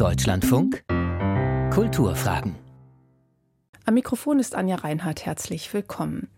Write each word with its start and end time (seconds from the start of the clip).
Deutschlandfunk? 0.00 0.82
Kulturfragen 1.70 2.69
am 3.90 3.94
Mikrofon 3.94 4.38
ist 4.38 4.54
Anja 4.54 4.76
Reinhardt. 4.76 5.26
Herzlich 5.26 5.74
willkommen. 5.74 6.28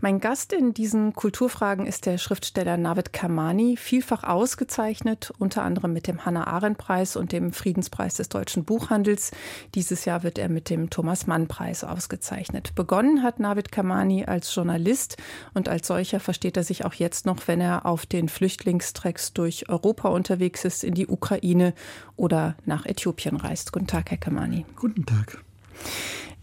Mein 0.00 0.20
Gast 0.20 0.52
in 0.52 0.74
diesen 0.74 1.12
Kulturfragen 1.12 1.84
ist 1.84 2.06
der 2.06 2.18
Schriftsteller 2.18 2.76
Navid 2.76 3.12
Kamani, 3.12 3.76
vielfach 3.76 4.22
ausgezeichnet, 4.22 5.32
unter 5.36 5.64
anderem 5.64 5.92
mit 5.92 6.06
dem 6.06 6.24
Hannah-Arendt-Preis 6.24 7.16
und 7.16 7.32
dem 7.32 7.52
Friedenspreis 7.52 8.14
des 8.14 8.28
deutschen 8.28 8.64
Buchhandels. 8.64 9.32
Dieses 9.74 10.04
Jahr 10.04 10.22
wird 10.22 10.38
er 10.38 10.48
mit 10.48 10.70
dem 10.70 10.88
Thomas-Mann-Preis 10.88 11.82
ausgezeichnet. 11.82 12.76
Begonnen 12.76 13.24
hat 13.24 13.40
Navid 13.40 13.72
Kamani 13.72 14.26
als 14.26 14.54
Journalist 14.54 15.16
und 15.52 15.68
als 15.68 15.88
solcher 15.88 16.20
versteht 16.20 16.56
er 16.56 16.62
sich 16.62 16.84
auch 16.84 16.94
jetzt 16.94 17.26
noch, 17.26 17.48
wenn 17.48 17.60
er 17.60 17.86
auf 17.86 18.06
den 18.06 18.28
Flüchtlingstrecks 18.28 19.32
durch 19.32 19.68
Europa 19.68 20.10
unterwegs 20.10 20.64
ist, 20.64 20.84
in 20.84 20.94
die 20.94 21.08
Ukraine 21.08 21.74
oder 22.14 22.54
nach 22.66 22.86
Äthiopien 22.86 23.34
reist. 23.34 23.72
Guten 23.72 23.88
Tag, 23.88 24.12
Herr 24.12 24.18
Kamani. 24.18 24.64
Guten 24.76 25.04
Tag. 25.04 25.42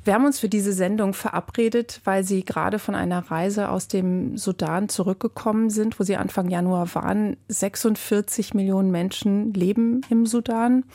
Wir 0.07 0.13
haben 0.13 0.25
uns 0.25 0.39
für 0.39 0.47
diese 0.47 0.71
Sendung 0.71 1.13
verabredet, 1.13 1.99
weil 2.05 2.23
Sie 2.23 2.45
gerade 2.45 2.79
von 2.79 2.95
einer 2.95 3.29
Reise 3.29 3.67
aus 3.67 3.89
dem 3.89 4.37
Sudan 4.37 4.87
zurückgekommen 4.87 5.69
sind, 5.69 5.99
wo 5.99 6.05
Sie 6.05 6.15
Anfang 6.15 6.49
Januar 6.49 6.95
waren. 6.95 7.35
46 7.49 8.53
Millionen 8.53 8.89
Menschen 8.89 9.53
leben 9.53 9.99
im 10.09 10.25
Sudan, 10.25 10.85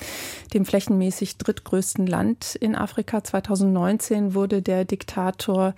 dem 0.54 0.64
flächenmäßig 0.64 1.36
drittgrößten 1.36 2.06
Land 2.06 2.54
in 2.54 2.74
Afrika. 2.74 3.22
2019 3.22 4.32
wurde 4.32 4.62
der 4.62 4.86
Diktator 4.86 5.74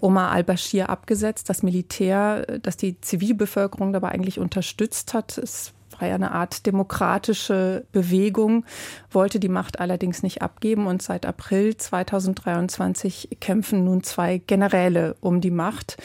Omar 0.00 0.30
al-Bashir 0.30 0.88
abgesetzt. 0.88 1.48
Das 1.48 1.64
Militär, 1.64 2.60
das 2.62 2.76
die 2.76 3.00
Zivilbevölkerung 3.00 3.92
dabei 3.92 4.10
eigentlich 4.10 4.38
unterstützt 4.38 5.12
hat, 5.12 5.38
es 5.38 5.72
war 6.00 6.08
ja 6.08 6.14
eine 6.14 6.32
Art 6.32 6.66
demokratische 6.66 7.84
Bewegung, 7.92 8.64
wollte 9.10 9.40
die 9.40 9.48
Macht 9.48 9.80
allerdings 9.80 10.22
nicht 10.22 10.42
abgeben 10.42 10.86
und 10.86 11.02
seit 11.02 11.26
April 11.26 11.76
2023 11.76 13.38
kämpfen 13.40 13.84
nun 13.84 14.02
zwei 14.02 14.38
Generäle 14.38 15.16
um 15.20 15.40
die 15.40 15.50
Macht. 15.50 15.96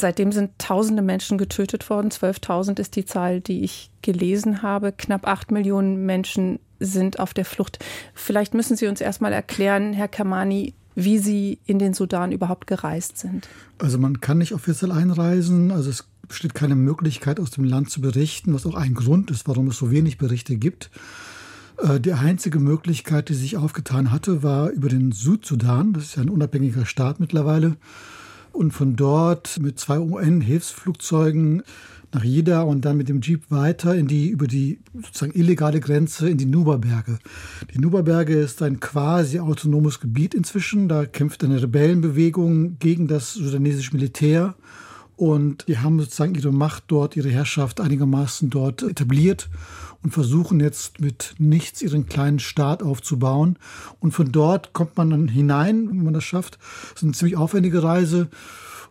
Seitdem 0.00 0.30
sind 0.30 0.58
tausende 0.58 1.02
Menschen 1.02 1.38
getötet 1.38 1.90
worden. 1.90 2.10
12.000 2.10 2.78
ist 2.78 2.94
die 2.94 3.04
Zahl, 3.04 3.40
die 3.40 3.64
ich 3.64 3.90
gelesen 4.02 4.62
habe. 4.62 4.92
Knapp 4.92 5.26
acht 5.26 5.50
Millionen 5.50 6.06
Menschen 6.06 6.60
sind 6.78 7.18
auf 7.18 7.34
der 7.34 7.44
Flucht. 7.44 7.84
Vielleicht 8.14 8.54
müssen 8.54 8.76
Sie 8.76 8.86
uns 8.86 9.00
erstmal 9.00 9.32
erklären, 9.32 9.92
Herr 9.92 10.06
Kamani, 10.06 10.74
wie 10.94 11.18
Sie 11.18 11.58
in 11.66 11.78
den 11.78 11.94
Sudan 11.94 12.32
überhaupt 12.32 12.66
gereist 12.68 13.18
sind. 13.18 13.48
Also 13.78 13.98
man 13.98 14.20
kann 14.20 14.38
nicht 14.38 14.52
offiziell 14.52 14.92
einreisen. 14.92 15.72
Also 15.72 15.90
es 15.90 16.06
besteht 16.28 16.54
keine 16.54 16.76
Möglichkeit, 16.76 17.40
aus 17.40 17.50
dem 17.50 17.64
Land 17.64 17.90
zu 17.90 18.00
berichten, 18.00 18.54
was 18.54 18.66
auch 18.66 18.74
ein 18.74 18.94
Grund 18.94 19.30
ist, 19.30 19.48
warum 19.48 19.68
es 19.68 19.78
so 19.78 19.90
wenig 19.90 20.18
Berichte 20.18 20.56
gibt. 20.56 20.90
Äh, 21.78 22.00
die 22.00 22.12
einzige 22.12 22.58
Möglichkeit, 22.58 23.28
die 23.28 23.34
sich 23.34 23.56
aufgetan 23.56 24.10
hatte, 24.10 24.42
war 24.42 24.70
über 24.70 24.88
den 24.88 25.12
Südsudan. 25.12 25.92
Das 25.92 26.04
ist 26.04 26.16
ja 26.16 26.22
ein 26.22 26.30
unabhängiger 26.30 26.86
Staat 26.86 27.20
mittlerweile. 27.20 27.76
Und 28.52 28.72
von 28.72 28.96
dort 28.96 29.58
mit 29.60 29.78
zwei 29.78 29.98
UN-Hilfsflugzeugen 30.00 31.62
nach 32.12 32.24
Jida 32.24 32.62
und 32.62 32.84
dann 32.84 32.96
mit 32.96 33.08
dem 33.08 33.20
Jeep 33.20 33.50
weiter 33.50 33.94
in 33.94 34.06
die, 34.06 34.28
über 34.28 34.46
die 34.46 34.78
sozusagen 34.94 35.38
illegale 35.38 35.80
Grenze 35.80 36.28
in 36.28 36.38
die 36.38 36.46
Nuba-Berge. 36.46 37.18
Die 37.74 37.78
Nuba-Berge 37.78 38.34
ist 38.34 38.62
ein 38.62 38.80
quasi 38.80 39.38
autonomes 39.38 40.00
Gebiet 40.00 40.34
inzwischen. 40.34 40.88
Da 40.88 41.04
kämpft 41.04 41.44
eine 41.44 41.60
Rebellenbewegung 41.62 42.78
gegen 42.78 43.08
das 43.08 43.34
sudanesische 43.34 43.94
Militär 43.94 44.54
und 45.18 45.66
die 45.66 45.78
haben 45.78 45.98
sozusagen 45.98 46.36
ihre 46.36 46.52
Macht 46.52 46.84
dort, 46.86 47.16
ihre 47.16 47.28
Herrschaft 47.28 47.80
einigermaßen 47.80 48.50
dort 48.50 48.84
etabliert 48.84 49.50
und 50.04 50.12
versuchen 50.12 50.60
jetzt 50.60 51.00
mit 51.00 51.34
nichts 51.38 51.82
ihren 51.82 52.06
kleinen 52.06 52.38
Staat 52.38 52.84
aufzubauen. 52.84 53.58
Und 53.98 54.12
von 54.12 54.30
dort 54.30 54.72
kommt 54.74 54.96
man 54.96 55.10
dann 55.10 55.26
hinein, 55.26 55.88
wenn 55.88 56.04
man 56.04 56.14
das 56.14 56.22
schafft. 56.22 56.58
Das 56.92 56.98
ist 56.98 57.02
eine 57.02 57.12
ziemlich 57.12 57.36
aufwendige 57.36 57.82
Reise 57.82 58.28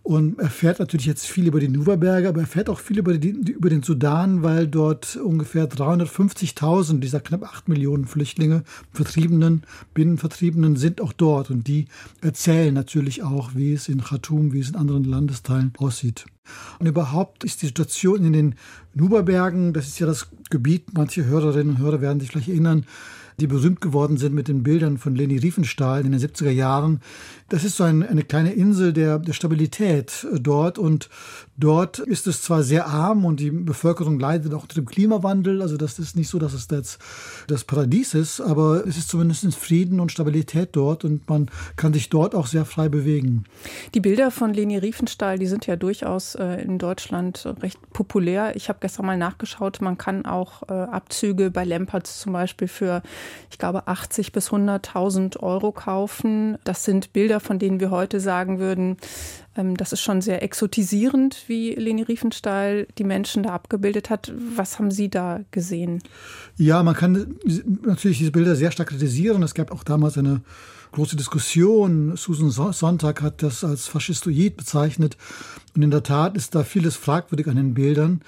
und 0.07 0.39
erfährt 0.39 0.79
natürlich 0.79 1.05
jetzt 1.05 1.27
viel 1.27 1.47
über 1.47 1.59
die 1.59 1.67
Nuba-Berge, 1.67 2.29
aber 2.29 2.39
er 2.39 2.47
fährt 2.47 2.69
auch 2.69 2.79
viel 2.79 2.99
über, 2.99 3.17
die, 3.17 3.31
über 3.31 3.69
den 3.69 3.83
Sudan, 3.83 4.41
weil 4.41 4.65
dort 4.65 5.17
ungefähr 5.17 5.69
350.000 5.69 6.99
dieser 6.99 7.19
knapp 7.19 7.43
8 7.43 7.67
Millionen 7.67 8.05
Flüchtlinge, 8.05 8.63
Vertriebenen, 8.93 9.63
Binnenvertriebenen 9.93 10.77
sind 10.77 11.01
auch 11.01 11.11
dort. 11.11 11.51
Und 11.51 11.67
die 11.67 11.87
erzählen 12.21 12.73
natürlich 12.73 13.21
auch, 13.21 13.51
wie 13.53 13.73
es 13.73 13.89
in 13.89 14.01
Khartoum, 14.01 14.53
wie 14.53 14.61
es 14.61 14.69
in 14.69 14.77
anderen 14.77 15.03
Landesteilen 15.03 15.73
aussieht. 15.77 16.25
Und 16.79 16.87
überhaupt 16.87 17.43
ist 17.43 17.61
die 17.61 17.65
Situation 17.65 18.23
in 18.23 18.31
den 18.31 18.55
Nuba-Bergen, 18.93 19.73
das 19.73 19.87
ist 19.87 19.99
ja 19.99 20.07
das 20.07 20.29
Gebiet, 20.49 20.85
manche 20.93 21.25
Hörerinnen 21.25 21.75
und 21.75 21.79
Hörer 21.79 21.99
werden 21.99 22.21
sich 22.21 22.29
vielleicht 22.29 22.47
erinnern, 22.47 22.85
die 23.39 23.47
berühmt 23.47 23.81
geworden 23.81 24.17
sind 24.17 24.33
mit 24.33 24.47
den 24.47 24.63
Bildern 24.63 24.97
von 24.97 25.15
Leni 25.15 25.37
Riefenstahl 25.37 26.03
in 26.03 26.11
den 26.11 26.19
70er 26.19 26.49
Jahren. 26.49 27.01
Das 27.49 27.63
ist 27.63 27.77
so 27.77 27.83
ein, 27.83 28.03
eine 28.03 28.23
kleine 28.23 28.53
Insel 28.53 28.91
der, 28.93 29.19
der 29.19 29.33
Stabilität 29.33 30.25
äh, 30.31 30.39
dort 30.39 30.77
und 30.77 31.09
dort 31.57 31.99
ist 31.99 32.27
es 32.27 32.41
zwar 32.41 32.63
sehr 32.63 32.87
arm 32.87 33.25
und 33.25 33.39
die 33.39 33.51
Bevölkerung 33.51 34.19
leidet 34.19 34.53
auch 34.53 34.63
unter 34.63 34.75
dem 34.75 34.85
Klimawandel, 34.85 35.61
also 35.61 35.77
das 35.77 35.97
ist 35.99 36.15
nicht 36.15 36.29
so, 36.29 36.39
dass 36.39 36.53
es 36.53 36.67
das, 36.67 36.99
das 37.47 37.63
Paradies 37.63 38.13
ist, 38.13 38.41
aber 38.41 38.85
es 38.85 38.97
ist 38.97 39.09
zumindest 39.09 39.55
Frieden 39.55 39.99
und 39.99 40.11
Stabilität 40.11 40.69
dort 40.73 41.05
und 41.05 41.27
man 41.29 41.49
kann 41.75 41.93
sich 41.93 42.09
dort 42.09 42.35
auch 42.35 42.47
sehr 42.47 42.65
frei 42.65 42.89
bewegen. 42.89 43.45
Die 43.93 43.99
Bilder 43.99 44.29
von 44.31 44.53
Leni 44.53 44.77
Riefenstahl, 44.77 45.39
die 45.39 45.47
sind 45.47 45.65
ja 45.67 45.75
durchaus 45.75 46.35
äh, 46.35 46.61
in 46.61 46.77
Deutschland 46.77 47.47
recht 47.61 47.79
populär. 47.91 48.55
Ich 48.55 48.69
habe 48.69 48.79
gestern 48.81 49.05
mal 49.05 49.17
nachgeschaut, 49.17 49.81
man 49.81 49.97
kann 49.97 50.25
auch 50.25 50.63
äh, 50.69 50.73
Abzüge 50.73 51.49
bei 51.49 51.63
Lempertz 51.63 52.19
zum 52.19 52.33
Beispiel 52.33 52.67
für 52.67 53.01
ich 53.49 53.57
glaube, 53.57 53.87
80 53.87 54.31
bis 54.31 54.51
100.000 54.51 55.39
Euro 55.39 55.71
kaufen. 55.71 56.57
Das 56.63 56.83
sind 56.83 57.13
Bilder, 57.13 57.36
von 57.39 57.59
denen 57.59 57.79
wir 57.79 57.91
heute 57.91 58.19
sagen 58.19 58.59
würden, 58.59 58.97
ähm, 59.55 59.75
das 59.75 59.93
ist 59.93 60.01
schon 60.01 60.21
sehr 60.21 60.43
exotisierend, 60.43 61.43
wie 61.47 61.73
Leni 61.73 62.03
Riefenstahl 62.03 62.87
die 62.97 63.03
Menschen 63.03 63.43
da 63.43 63.49
abgebildet 63.53 64.09
hat. 64.09 64.31
Was 64.55 64.79
haben 64.79 64.91
Sie 64.91 65.09
da 65.09 65.41
gesehen? 65.51 66.01
Ja, 66.55 66.83
man 66.83 66.95
kann 66.95 67.35
natürlich 67.85 68.19
diese 68.19 68.31
Bilder 68.31 68.55
sehr 68.55 68.71
stark 68.71 68.89
kritisieren. 68.89 69.43
Es 69.43 69.53
gab 69.53 69.71
auch 69.71 69.83
damals 69.83 70.17
eine 70.17 70.41
große 70.97 71.15
Diskussion. 71.15 72.17
Susan 72.17 72.49
Sonntag 72.73 73.21
hat 73.21 73.43
das 73.43 73.63
als 73.63 73.85
faschistoid 73.87 74.57
bezeichnet. 74.57 75.15
Und 75.75 75.83
in 75.83 75.91
der 75.91 76.01
Tat 76.01 76.35
ist 76.35 76.55
da 76.55 76.63
vieles 76.63 76.95
fragwürdig 76.95 77.47
an 77.47 77.55
den 77.55 77.75
Bildern. 77.75 78.21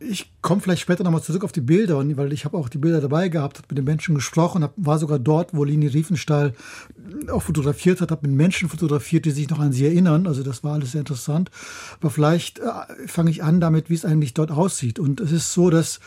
Ich 0.00 0.30
komme 0.42 0.60
vielleicht 0.60 0.82
später 0.82 1.02
nochmal 1.02 1.22
zurück 1.22 1.44
auf 1.44 1.52
die 1.52 1.62
Bilder, 1.62 1.96
weil 2.18 2.34
ich 2.34 2.44
habe 2.44 2.58
auch 2.58 2.68
die 2.68 2.76
Bilder 2.76 3.00
dabei 3.00 3.30
gehabt, 3.30 3.56
habe 3.56 3.68
mit 3.70 3.78
den 3.78 3.86
Menschen 3.86 4.14
gesprochen, 4.14 4.62
hab, 4.62 4.74
war 4.76 4.98
sogar 4.98 5.18
dort, 5.18 5.54
wo 5.54 5.64
Lini 5.64 5.86
Riefenstahl 5.86 6.52
auch 7.32 7.42
fotografiert 7.42 8.02
hat, 8.02 8.10
habe 8.10 8.28
mit 8.28 8.36
Menschen 8.36 8.68
fotografiert, 8.68 9.24
die 9.24 9.30
sich 9.30 9.48
noch 9.48 9.58
an 9.58 9.72
sie 9.72 9.86
erinnern. 9.86 10.26
Also 10.26 10.42
das 10.42 10.62
war 10.62 10.74
alles 10.74 10.92
sehr 10.92 11.00
interessant. 11.00 11.50
Aber 12.00 12.10
vielleicht 12.10 12.58
äh, 12.58 12.64
fange 13.06 13.30
ich 13.30 13.42
an 13.42 13.60
damit, 13.60 13.88
wie 13.88 13.94
es 13.94 14.04
eigentlich 14.04 14.34
dort 14.34 14.50
aussieht. 14.50 14.98
Und 14.98 15.20
es 15.20 15.32
ist 15.32 15.54
so, 15.54 15.70
dass 15.70 16.00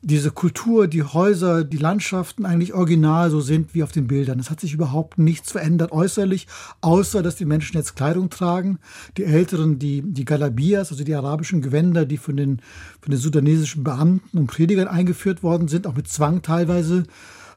diese 0.00 0.30
Kultur, 0.30 0.86
die 0.86 1.02
Häuser, 1.02 1.64
die 1.64 1.76
Landschaften 1.76 2.46
eigentlich 2.46 2.72
original 2.72 3.30
so 3.30 3.40
sind 3.40 3.74
wie 3.74 3.82
auf 3.82 3.90
den 3.90 4.06
Bildern. 4.06 4.38
Es 4.38 4.50
hat 4.50 4.60
sich 4.60 4.72
überhaupt 4.72 5.18
nichts 5.18 5.50
verändert 5.50 5.90
äußerlich, 5.90 6.46
außer 6.80 7.22
dass 7.22 7.36
die 7.36 7.44
Menschen 7.44 7.76
jetzt 7.76 7.96
Kleidung 7.96 8.30
tragen. 8.30 8.78
Die 9.16 9.24
Älteren, 9.24 9.78
die, 9.78 10.02
die 10.02 10.24
Galabias, 10.24 10.92
also 10.92 11.02
die 11.02 11.14
arabischen 11.14 11.62
Gewänder, 11.62 12.06
die 12.06 12.16
von 12.16 12.36
den, 12.36 12.62
von 13.00 13.10
den 13.10 13.18
sudanesischen 13.18 13.82
Beamten 13.82 14.38
und 14.38 14.46
Predigern 14.46 14.86
eingeführt 14.86 15.42
worden 15.42 15.66
sind, 15.66 15.86
auch 15.86 15.96
mit 15.96 16.08
Zwang 16.08 16.42
teilweise. 16.42 17.02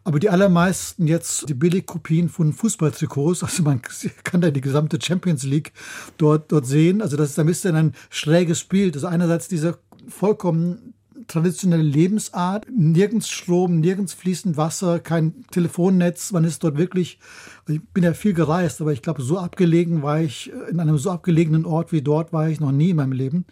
Aber 0.03 0.19
die 0.19 0.31
allermeisten 0.31 1.05
jetzt 1.05 1.47
die 1.47 1.53
Billigkopien 1.53 2.27
von 2.27 2.53
Fußballtrikots, 2.53 3.43
also 3.43 3.61
man 3.61 3.81
kann 4.23 4.41
da 4.41 4.49
die 4.49 4.61
gesamte 4.61 4.99
Champions 4.99 5.43
League 5.43 5.73
dort, 6.17 6.51
dort 6.51 6.65
sehen. 6.65 7.03
Also 7.03 7.17
das 7.17 7.29
ist 7.29 7.39
ein 7.39 7.45
bisschen 7.45 7.75
ein 7.75 7.93
schräges 8.09 8.63
Bild. 8.63 8.95
Also 8.95 9.05
einerseits 9.05 9.47
dieser 9.47 9.77
vollkommen 10.07 10.95
traditionelle 11.31 11.83
Lebensart. 11.83 12.67
Nirgends 12.69 13.29
Strom, 13.29 13.79
nirgends 13.79 14.13
fließend 14.13 14.57
Wasser, 14.57 14.99
kein 14.99 15.45
Telefonnetz. 15.51 16.31
Man 16.31 16.43
ist 16.43 16.63
dort 16.63 16.77
wirklich, 16.77 17.19
ich 17.67 17.81
bin 17.93 18.03
ja 18.03 18.13
viel 18.13 18.33
gereist, 18.33 18.81
aber 18.81 18.91
ich 18.91 19.01
glaube, 19.01 19.21
so 19.21 19.39
abgelegen 19.39 20.01
war 20.03 20.19
ich, 20.19 20.51
in 20.69 20.79
einem 20.79 20.97
so 20.97 21.09
abgelegenen 21.09 21.65
Ort 21.65 21.91
wie 21.91 22.01
dort 22.01 22.33
war 22.33 22.49
ich 22.49 22.59
noch 22.59 22.71
nie 22.71 22.89
in 22.89 22.97
meinem 22.97 23.13
Leben. 23.13 23.45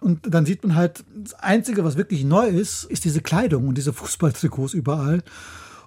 Und 0.00 0.34
dann 0.34 0.46
sieht 0.46 0.64
man 0.64 0.74
halt, 0.74 1.04
das 1.14 1.34
Einzige, 1.34 1.84
was 1.84 1.96
wirklich 1.96 2.24
neu 2.24 2.48
ist, 2.48 2.84
ist 2.84 3.04
diese 3.04 3.20
Kleidung 3.20 3.68
und 3.68 3.76
diese 3.76 3.92
Fußballtrikots 3.92 4.74
überall. 4.74 5.22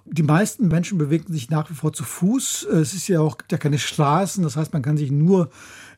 Die 0.08 0.22
meisten 0.22 0.68
Menschen 0.68 0.98
bewegen 0.98 1.32
sich 1.32 1.50
nach 1.50 1.68
wie 1.68 1.74
vor 1.74 1.92
zu 1.92 2.04
Fuß. 2.04 2.62
Es 2.62 2.94
ist 2.94 3.08
ja 3.08 3.20
auch 3.20 3.36
ja 3.50 3.58
keine 3.58 3.78
Straßen, 3.78 4.44
das 4.44 4.56
heißt, 4.56 4.72
man 4.72 4.82
kann 4.82 4.96
sich 4.96 5.10
nur 5.10 5.50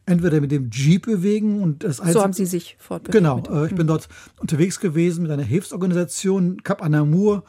entweder 0.09 0.41
mit 0.41 0.51
dem 0.51 0.71
Jeep 0.71 1.07
bewegen 1.07 1.63
und 1.63 1.85
das 1.85 1.99
So 1.99 2.23
haben 2.23 2.33
Sie 2.33 2.47
sich 2.47 2.77
fortbewegt. 2.79 3.13
Genau, 3.13 3.43
äh, 3.51 3.67
ich 3.67 3.75
bin 3.75 3.87
dort 3.87 4.09
unterwegs 4.41 4.81
gewesen 4.81 5.23
mit 5.23 5.31
einer 5.31 5.43
Hilfsorganisation 5.43 6.63
Cap 6.63 6.83
Anamur 6.83 7.45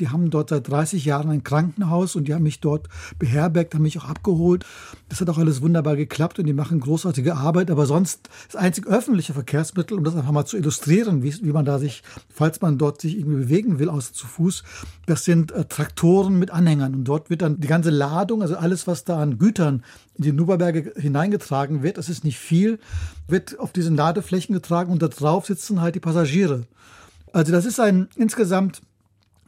Die 0.00 0.08
haben 0.08 0.30
dort 0.30 0.50
seit 0.50 0.68
30 0.68 1.04
Jahren 1.04 1.30
ein 1.30 1.44
Krankenhaus 1.44 2.16
und 2.16 2.28
die 2.28 2.34
haben 2.34 2.42
mich 2.42 2.60
dort 2.60 2.88
beherbergt, 3.18 3.74
haben 3.74 3.82
mich 3.82 3.98
auch 3.98 4.04
abgeholt. 4.04 4.64
Das 5.08 5.20
hat 5.20 5.28
auch 5.30 5.38
alles 5.38 5.62
wunderbar 5.62 5.96
geklappt 5.96 6.38
und 6.38 6.46
die 6.46 6.52
machen 6.52 6.80
großartige 6.80 7.36
Arbeit. 7.36 7.70
Aber 7.70 7.86
sonst 7.86 8.28
das 8.46 8.56
einzige 8.56 8.88
öffentliche 8.88 9.34
Verkehrsmittel, 9.34 9.96
um 9.98 10.04
das 10.04 10.16
einfach 10.16 10.32
mal 10.32 10.44
zu 10.44 10.56
illustrieren, 10.56 11.22
wie, 11.22 11.34
wie 11.42 11.52
man 11.52 11.64
da 11.64 11.78
sich, 11.78 12.02
falls 12.28 12.60
man 12.60 12.78
dort 12.78 13.00
sich 13.00 13.18
irgendwie 13.18 13.38
bewegen 13.38 13.78
will, 13.78 13.88
außer 13.88 14.12
zu 14.12 14.26
Fuß, 14.26 14.64
das 15.06 15.24
sind 15.24 15.52
äh, 15.52 15.64
Traktoren 15.64 16.38
mit 16.38 16.50
Anhängern. 16.50 16.94
Und 16.94 17.04
dort 17.04 17.30
wird 17.30 17.42
dann 17.42 17.60
die 17.60 17.68
ganze 17.68 17.90
Ladung, 17.90 18.42
also 18.42 18.56
alles, 18.56 18.86
was 18.86 19.04
da 19.04 19.20
an 19.20 19.38
Gütern 19.38 19.84
in 20.14 20.24
die 20.24 20.32
Nuberberge 20.32 20.92
hineingetragen 20.96 21.82
wird, 21.82 21.98
das 21.98 22.08
ist 22.08 22.24
nicht 22.24 22.38
viel, 22.38 22.78
wird 23.28 23.58
auf 23.58 23.72
diesen 23.72 23.96
Ladeflächen 23.96 24.54
getragen 24.54 24.92
und 24.92 25.02
da 25.02 25.08
drauf 25.08 25.46
sitzen 25.46 25.80
halt 25.80 25.94
die 25.94 26.00
Passagiere. 26.00 26.66
Also 27.32 27.52
das 27.52 27.64
ist 27.64 27.80
ein 27.80 28.08
insgesamt 28.16 28.80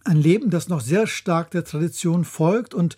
ein 0.06 0.16
Leben, 0.16 0.50
das 0.50 0.68
noch 0.68 0.80
sehr 0.80 1.06
stark 1.06 1.50
der 1.50 1.64
Tradition 1.64 2.24
folgt. 2.24 2.74
Und 2.74 2.96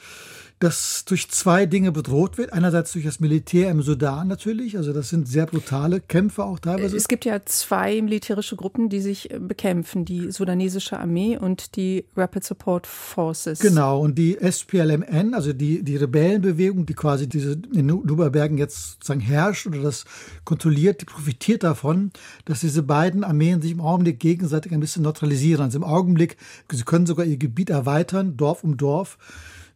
das 0.59 1.05
durch 1.05 1.31
zwei 1.31 1.67
Dinge 1.67 1.93
bedroht 1.93 2.37
wird. 2.37 2.53
Einerseits 2.53 2.93
durch 2.93 3.05
das 3.05 3.21
Militär 3.21 3.71
im 3.71 3.83
Sudan 3.83 4.27
natürlich, 4.27 4.77
also 4.77 4.93
das 4.93 5.09
sind 5.09 5.29
sehr 5.29 5.47
brutale 5.47 6.01
Kämpfe 6.01 6.45
auch 6.45 6.59
teilweise. 6.59 6.97
Es 6.97 7.07
gibt 7.07 7.25
ja 7.25 7.45
zwei 7.45 8.03
militärische 8.03 8.57
Gruppen, 8.57 8.89
die 8.89 9.01
sich 9.01 9.31
äh, 9.31 9.39
bekämpfen, 9.39 10.05
die 10.05 10.33
sudanesische 10.33 10.99
Armee 10.99 11.37
und 11.37 11.77
die 11.77 12.07
Rapid 12.17 12.45
Support 12.45 12.87
Forces. 12.87 13.61
Genau, 13.61 14.01
und 14.01 14.19
die 14.19 14.37
SPLMN, 14.37 15.35
also 15.35 15.53
die, 15.53 15.83
die 15.85 15.97
Rebellenbewegung, 15.97 16.87
die 16.87 16.95
quasi 16.95 17.29
diese 17.29 17.61
in 17.73 17.87
Nuberbergen 17.87 18.59
jetzt 18.59 18.93
sozusagen 18.95 19.21
herrscht 19.21 19.67
oder 19.67 19.81
das 19.81 20.05
kontrolliert, 20.45 21.01
die 21.01 21.05
profitiert 21.05 21.63
davon, 21.63 22.11
dass 22.47 22.61
diese 22.61 22.83
beiden 22.83 23.23
Armeen 23.23 23.63
sich 23.63 23.71
im 23.71 23.81
Augenblick 23.81 24.19
gegenseitig 24.19 24.73
ein 24.73 24.81
bisschen 24.81 25.03
neutralisieren. 25.03 25.63
Also 25.63 25.79
im 25.79 25.85
Augenblick, 25.85 26.37
sie 26.71 26.83
können 26.83 27.07
sogar 27.07 27.27
ihr 27.27 27.37
Gebiet 27.37 27.71
erweitern, 27.71 28.37
Dorf 28.37 28.65
um 28.65 28.77
Dorf. 28.77 29.19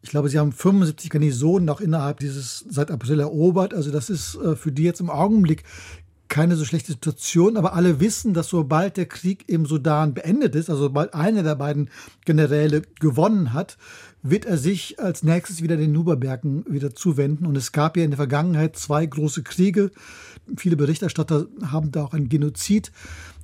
Ich 0.03 0.11
glaube, 0.11 0.29
sie 0.29 0.39
haben 0.39 0.53
75 0.53 1.11
Garnisonen 1.11 1.65
noch 1.65 1.81
innerhalb 1.81 2.19
dieses 2.19 2.65
seit 2.69 2.91
April 2.91 3.21
erobert. 3.21 3.73
Also 3.73 3.91
das 3.91 4.11
ist 4.11 4.35
äh, 4.35 4.57
für 4.57 4.73
die 4.73 4.83
jetzt 4.83 5.01
im 5.01 5.11
Augenblick 5.11 5.65
keine 6.33 6.57
so 6.57 6.65
schlechte 6.65 6.93
Situation, 6.93 7.59
aber 7.59 7.75
alle 7.75 8.01
wissen, 8.01 8.33
dass 8.33 8.49
sobald 8.49 8.97
der 8.97 9.05
Krieg 9.05 9.45
im 9.49 9.67
Sudan 9.67 10.15
beendet 10.15 10.55
ist, 10.55 10.71
also 10.71 10.85
sobald 10.85 11.13
einer 11.13 11.43
der 11.43 11.57
beiden 11.57 11.91
Generäle 12.25 12.81
gewonnen 13.01 13.53
hat, 13.53 13.77
wird 14.23 14.47
er 14.47 14.57
sich 14.57 14.99
als 14.99 15.23
nächstes 15.23 15.63
wieder 15.63 15.77
den 15.77 15.93
Nuberbergen 15.93 16.65
wieder 16.67 16.95
zuwenden. 16.95 17.45
Und 17.45 17.55
es 17.55 17.73
gab 17.73 17.99
ja 17.99 18.05
in 18.05 18.13
der 18.13 18.17
Vergangenheit 18.17 18.77
zwei 18.77 19.05
große 19.05 19.43
Kriege. 19.43 19.91
Viele 20.57 20.77
Berichterstatter 20.77 21.49
haben 21.67 21.93
da 21.93 22.03
auch 22.05 22.15
einen 22.15 22.31
Genozid 22.31 22.93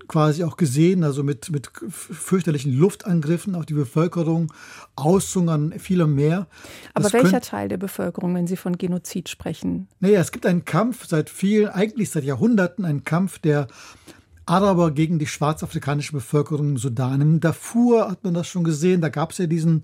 quasi 0.09 0.43
auch 0.43 0.57
gesehen, 0.57 1.05
also 1.05 1.23
mit, 1.23 1.51
mit 1.51 1.71
fürchterlichen 1.89 2.73
Luftangriffen 2.73 3.55
auf 3.55 3.67
die 3.67 3.75
Bevölkerung, 3.75 4.53
Aushungern 4.97 5.75
vieler 5.79 6.07
mehr. 6.07 6.47
Aber 6.95 7.05
das 7.05 7.13
welcher 7.13 7.41
Teil 7.41 7.69
der 7.69 7.77
Bevölkerung, 7.77 8.35
wenn 8.35 8.47
Sie 8.47 8.57
von 8.57 8.79
Genozid 8.79 9.29
sprechen? 9.29 9.89
Naja, 10.01 10.21
es 10.21 10.33
gibt 10.33 10.47
einen 10.47 10.65
Kampf 10.65 11.07
seit 11.07 11.31
vielen, 11.31 11.69
eigentlich 11.69 12.11
seit 12.11 12.25
Jahrhunderten, 12.25 12.85
einen 12.85 13.05
Kampf 13.05 13.39
der 13.39 13.69
Araber 14.47 14.91
gegen 14.93 15.19
die 15.19 15.27
schwarzafrikanische 15.27 16.13
Bevölkerung 16.13 16.71
im 16.71 16.77
Sudan. 16.79 17.21
In 17.21 17.41
Darfur 17.41 18.11
hat 18.11 18.25
man 18.25 18.35
das 18.35 18.49
schon 18.49 18.65
gesehen, 18.65 19.01
da 19.01 19.11
gab 19.11 19.33
es 19.33 19.39
ja 19.39 19.47
diesen 19.47 19.83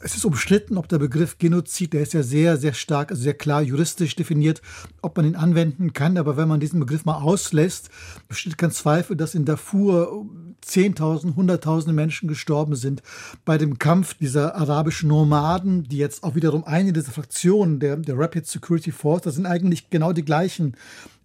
es 0.00 0.16
ist 0.16 0.24
umstritten, 0.24 0.76
ob 0.76 0.88
der 0.88 0.98
Begriff 0.98 1.38
Genozid, 1.38 1.92
der 1.92 2.02
ist 2.02 2.12
ja 2.12 2.22
sehr, 2.22 2.56
sehr 2.56 2.74
stark, 2.74 3.10
also 3.10 3.22
sehr 3.22 3.34
klar 3.34 3.62
juristisch 3.62 4.16
definiert, 4.16 4.62
ob 5.02 5.16
man 5.16 5.26
ihn 5.26 5.36
anwenden 5.36 5.92
kann. 5.92 6.18
Aber 6.18 6.36
wenn 6.36 6.48
man 6.48 6.60
diesen 6.60 6.80
Begriff 6.80 7.04
mal 7.04 7.16
auslässt, 7.16 7.90
besteht 8.28 8.58
kein 8.58 8.70
Zweifel, 8.70 9.16
dass 9.16 9.34
in 9.34 9.44
Darfur 9.44 10.26
Zehntausend, 10.64 11.36
Hunderttausende 11.36 11.94
Menschen 11.94 12.28
gestorben 12.28 12.74
sind 12.74 13.02
bei 13.44 13.58
dem 13.58 13.78
Kampf 13.78 14.14
dieser 14.14 14.56
arabischen 14.56 15.08
Nomaden, 15.08 15.84
die 15.84 15.98
jetzt 15.98 16.24
auch 16.24 16.34
wiederum 16.34 16.64
eine 16.64 16.92
dieser 16.92 17.12
Fraktionen 17.12 17.80
der, 17.80 17.96
der 17.96 18.18
Rapid 18.18 18.46
Security 18.46 18.90
Force, 18.90 19.22
das 19.22 19.34
sind 19.34 19.46
eigentlich 19.46 19.90
genau 19.90 20.12
die 20.12 20.24
gleichen 20.24 20.76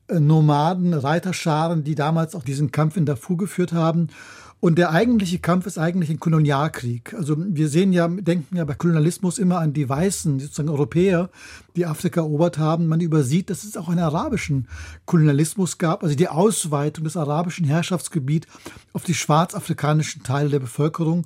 äh, 0.07 0.19
Nomaden, 0.19 0.93
Reiterscharen, 0.93 1.83
die 1.83 1.95
damals 1.95 2.35
auch 2.35 2.43
diesen 2.43 2.71
Kampf 2.71 2.97
in 2.97 3.05
Darfur 3.05 3.37
geführt 3.37 3.71
haben. 3.71 4.09
Und 4.61 4.77
der 4.77 4.91
eigentliche 4.91 5.39
Kampf 5.39 5.65
ist 5.67 5.77
eigentlich 5.77 6.09
ein 6.09 6.19
Kolonialkrieg. 6.19 7.13
Also 7.13 7.35
wir 7.37 7.69
sehen 7.69 7.93
ja, 7.93 8.09
denken 8.09 8.57
ja 8.57 8.65
bei 8.65 8.73
Kolonialismus 8.73 9.37
immer 9.37 9.59
an 9.59 9.71
die 9.71 9.87
Weißen, 9.87 10.39
sozusagen 10.39 10.67
Europäer, 10.67 11.29
die 11.77 11.85
Afrika 11.85 12.19
erobert 12.19 12.57
haben. 12.57 12.87
Man 12.87 12.99
übersieht, 12.99 13.49
dass 13.49 13.63
es 13.63 13.77
auch 13.77 13.87
einen 13.87 13.99
arabischen 13.99 14.67
Kolonialismus 15.05 15.77
gab, 15.77 16.03
also 16.03 16.13
die 16.13 16.27
Ausweitung 16.27 17.05
des 17.05 17.15
arabischen 17.15 17.65
Herrschaftsgebiets 17.65 18.47
auf 18.91 19.03
die 19.03 19.13
schwarzafrikanischen 19.13 20.23
Teile 20.23 20.49
der 20.49 20.59
Bevölkerung. 20.59 21.25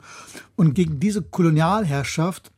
Und 0.56 0.76
gegen 0.76 1.00
diese 1.00 1.24
Kolonialherrschaft 1.24 2.52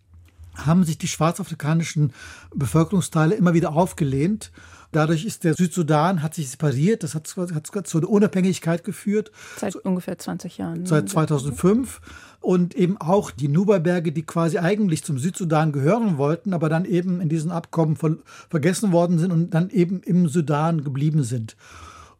haben 0.55 0.83
sich 0.83 0.97
die 0.97 1.07
schwarzafrikanischen 1.07 2.11
Bevölkerungsteile 2.53 3.35
immer 3.35 3.53
wieder 3.53 3.73
aufgelehnt. 3.73 4.51
Dadurch 4.95 5.25
ist 5.25 5.43
der 5.43 5.55
Südsudan, 5.55 6.23
hat 6.23 6.35
sich 6.35 6.49
separiert, 6.49 7.03
das 7.03 7.15
hat, 7.15 7.35
hat 7.35 7.85
zur 7.85 8.09
Unabhängigkeit 8.09 8.85
geführt. 8.85 9.29
Seit 9.57 9.75
ungefähr 9.75 10.17
20 10.17 10.57
Jahren. 10.57 10.85
Seit 10.85 11.09
2005. 11.09 11.99
Und 12.39 12.75
eben 12.75 12.95
auch 13.01 13.31
die 13.31 13.49
Nuberberge, 13.49 14.13
die 14.13 14.25
quasi 14.25 14.57
eigentlich 14.57 15.03
zum 15.03 15.17
Südsudan 15.17 15.73
gehören 15.73 16.17
wollten, 16.17 16.53
aber 16.53 16.69
dann 16.69 16.85
eben 16.85 17.19
in 17.19 17.27
diesen 17.27 17.51
Abkommen 17.51 17.97
ver 17.97 18.15
vergessen 18.49 18.93
worden 18.93 19.19
sind 19.19 19.33
und 19.33 19.53
dann 19.53 19.69
eben 19.69 19.99
im 20.01 20.29
Sudan 20.29 20.85
geblieben 20.85 21.23
sind. 21.23 21.57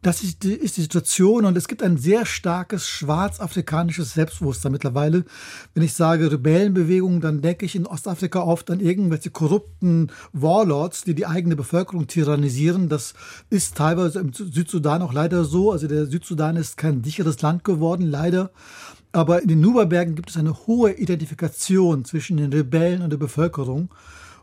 Das 0.02 0.22
ist 0.22 0.44
die, 0.44 0.66
Situation 0.66 1.44
und 1.44 1.56
es 1.56 1.68
gibt 1.68 1.82
ein 1.82 1.96
sehr 1.96 2.26
starkes 2.26 2.86
schwarzafrikanisches 2.86 4.14
Selbstbewusstsein 4.14 4.72
mittlerweile. 4.72 5.24
Wenn 5.74 5.82
ich 5.82 5.94
sage 5.94 6.30
Rebellenbewegung, 6.30 7.20
dann 7.20 7.40
denke 7.40 7.64
ich 7.64 7.74
in 7.74 7.86
Ostafrika 7.86 8.40
oft 8.40 8.70
an 8.70 8.80
irgendwelche 8.80 9.30
korrupten 9.30 10.12
Warlords, 10.32 11.04
die 11.04 11.14
die 11.14 11.26
eigene 11.26 11.56
Bevölkerung 11.56 12.06
tyrannisieren. 12.06 12.88
Das 12.88 13.14
ist 13.50 13.76
teilweise 13.76 14.20
im 14.20 14.32
Südsudan 14.32 15.02
auch 15.02 15.12
leider 15.12 15.44
so. 15.44 15.72
Also 15.72 15.88
der 15.88 16.06
Südsudan 16.06 16.56
ist 16.56 16.76
kein 16.76 17.02
sicheres 17.02 17.40
Land 17.42 17.64
geworden, 17.64 18.06
leider. 18.06 18.50
Aber 19.12 19.42
in 19.42 19.48
den 19.48 19.60
Nuberbergen 19.60 20.14
gibt 20.14 20.30
es 20.30 20.36
eine 20.36 20.66
hohe 20.66 20.92
Identifikation 20.92 22.04
zwischen 22.04 22.36
den 22.36 22.52
Rebellen 22.52 23.02
und 23.02 23.10
der 23.10 23.16
Bevölkerung. 23.16 23.88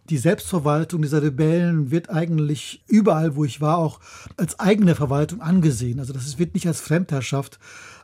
Die 0.10 0.18
Selbstverwaltung 0.18 1.02
dieser 1.02 1.22
Rebellen 1.22 1.90
wird 1.90 2.10
eigentlich 2.10 2.84
überall, 2.88 3.36
wo 3.36 3.46
ich 3.46 3.62
war, 3.62 3.78
auch 3.78 4.00
als 4.36 4.60
eigene 4.60 4.96
Verwaltung 4.96 5.42
angesehen. 5.42 6.00
Also 6.00 6.12
das 6.12 6.38
wird 6.38 6.54
nicht 6.54 6.68
als 6.68 6.82
Fremdherrschaft 6.82 7.60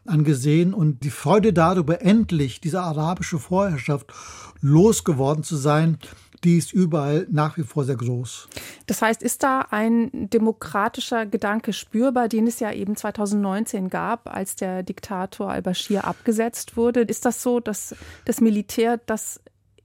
angesehen 0.05 0.73
und 0.73 1.03
die 1.03 1.09
Freude 1.09 1.51
darüber, 1.51 2.01
endlich 2.01 2.61
diese 2.61 2.81
arabische 2.81 3.37
Vorherrschaft 3.37 4.13
losgeworden 4.61 5.43
zu 5.43 5.57
sein, 5.57 5.97
die 6.43 6.57
ist 6.57 6.71
überall 6.71 7.27
nach 7.29 7.57
wie 7.57 7.63
vor 7.63 7.83
sehr 7.83 7.97
groß. 7.97 8.47
Das 8.87 9.01
heißt, 9.01 9.21
ist 9.21 9.43
da 9.43 9.67
ein 9.71 10.09
demokratischer 10.13 11.25
Gedanke 11.25 11.73
spürbar, 11.73 12.29
den 12.29 12.47
es 12.47 12.59
ja 12.59 12.71
eben 12.71 12.95
2019 12.95 13.89
gab, 13.89 14.33
als 14.33 14.55
der 14.55 14.83
Diktator 14.83 15.51
al-Bashir 15.51 16.05
abgesetzt 16.05 16.77
wurde? 16.77 17.01
Ist 17.01 17.25
das 17.25 17.43
so, 17.43 17.59
dass 17.59 17.95
das 18.25 18.39
Militär 18.39 18.99
das 19.05 19.41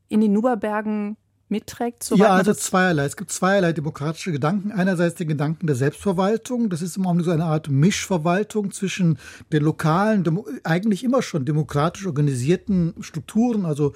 in 0.08 0.20
den 0.20 0.32
Nuberbergen 0.32 1.16
mitträgt? 1.48 2.10
Ja, 2.14 2.30
also 2.30 2.52
zweierlei. 2.54 3.04
Es 3.04 3.16
gibt 3.16 3.30
zweierlei 3.30 3.72
demokratische 3.72 4.32
Gedanken. 4.32 4.72
Einerseits 4.72 5.16
den 5.16 5.28
Gedanken 5.28 5.66
der 5.66 5.76
Selbstverwaltung. 5.76 6.70
Das 6.70 6.82
ist 6.82 6.96
im 6.96 7.06
Augenblick 7.06 7.26
so 7.26 7.30
eine 7.30 7.44
Art 7.44 7.68
Mischverwaltung 7.68 8.72
zwischen 8.72 9.18
den 9.52 9.62
lokalen, 9.62 10.24
eigentlich 10.64 11.04
immer 11.04 11.22
schon 11.22 11.44
demokratisch 11.44 12.06
organisierten 12.06 12.94
Strukturen, 13.00 13.66
also 13.66 13.94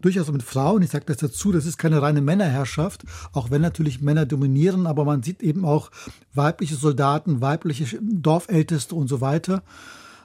durchaus 0.00 0.30
mit 0.30 0.42
Frauen. 0.42 0.82
Ich 0.82 0.90
sage 0.90 1.04
das 1.06 1.18
dazu, 1.18 1.52
das 1.52 1.66
ist 1.66 1.78
keine 1.78 2.02
reine 2.02 2.20
Männerherrschaft, 2.20 3.04
auch 3.32 3.50
wenn 3.50 3.62
natürlich 3.62 4.00
Männer 4.00 4.26
dominieren, 4.26 4.86
aber 4.86 5.04
man 5.04 5.22
sieht 5.22 5.42
eben 5.42 5.64
auch 5.64 5.90
weibliche 6.34 6.76
Soldaten, 6.76 7.40
weibliche 7.40 7.98
Dorfälteste 8.00 8.94
und 8.94 9.08
so 9.08 9.20
weiter. 9.20 9.62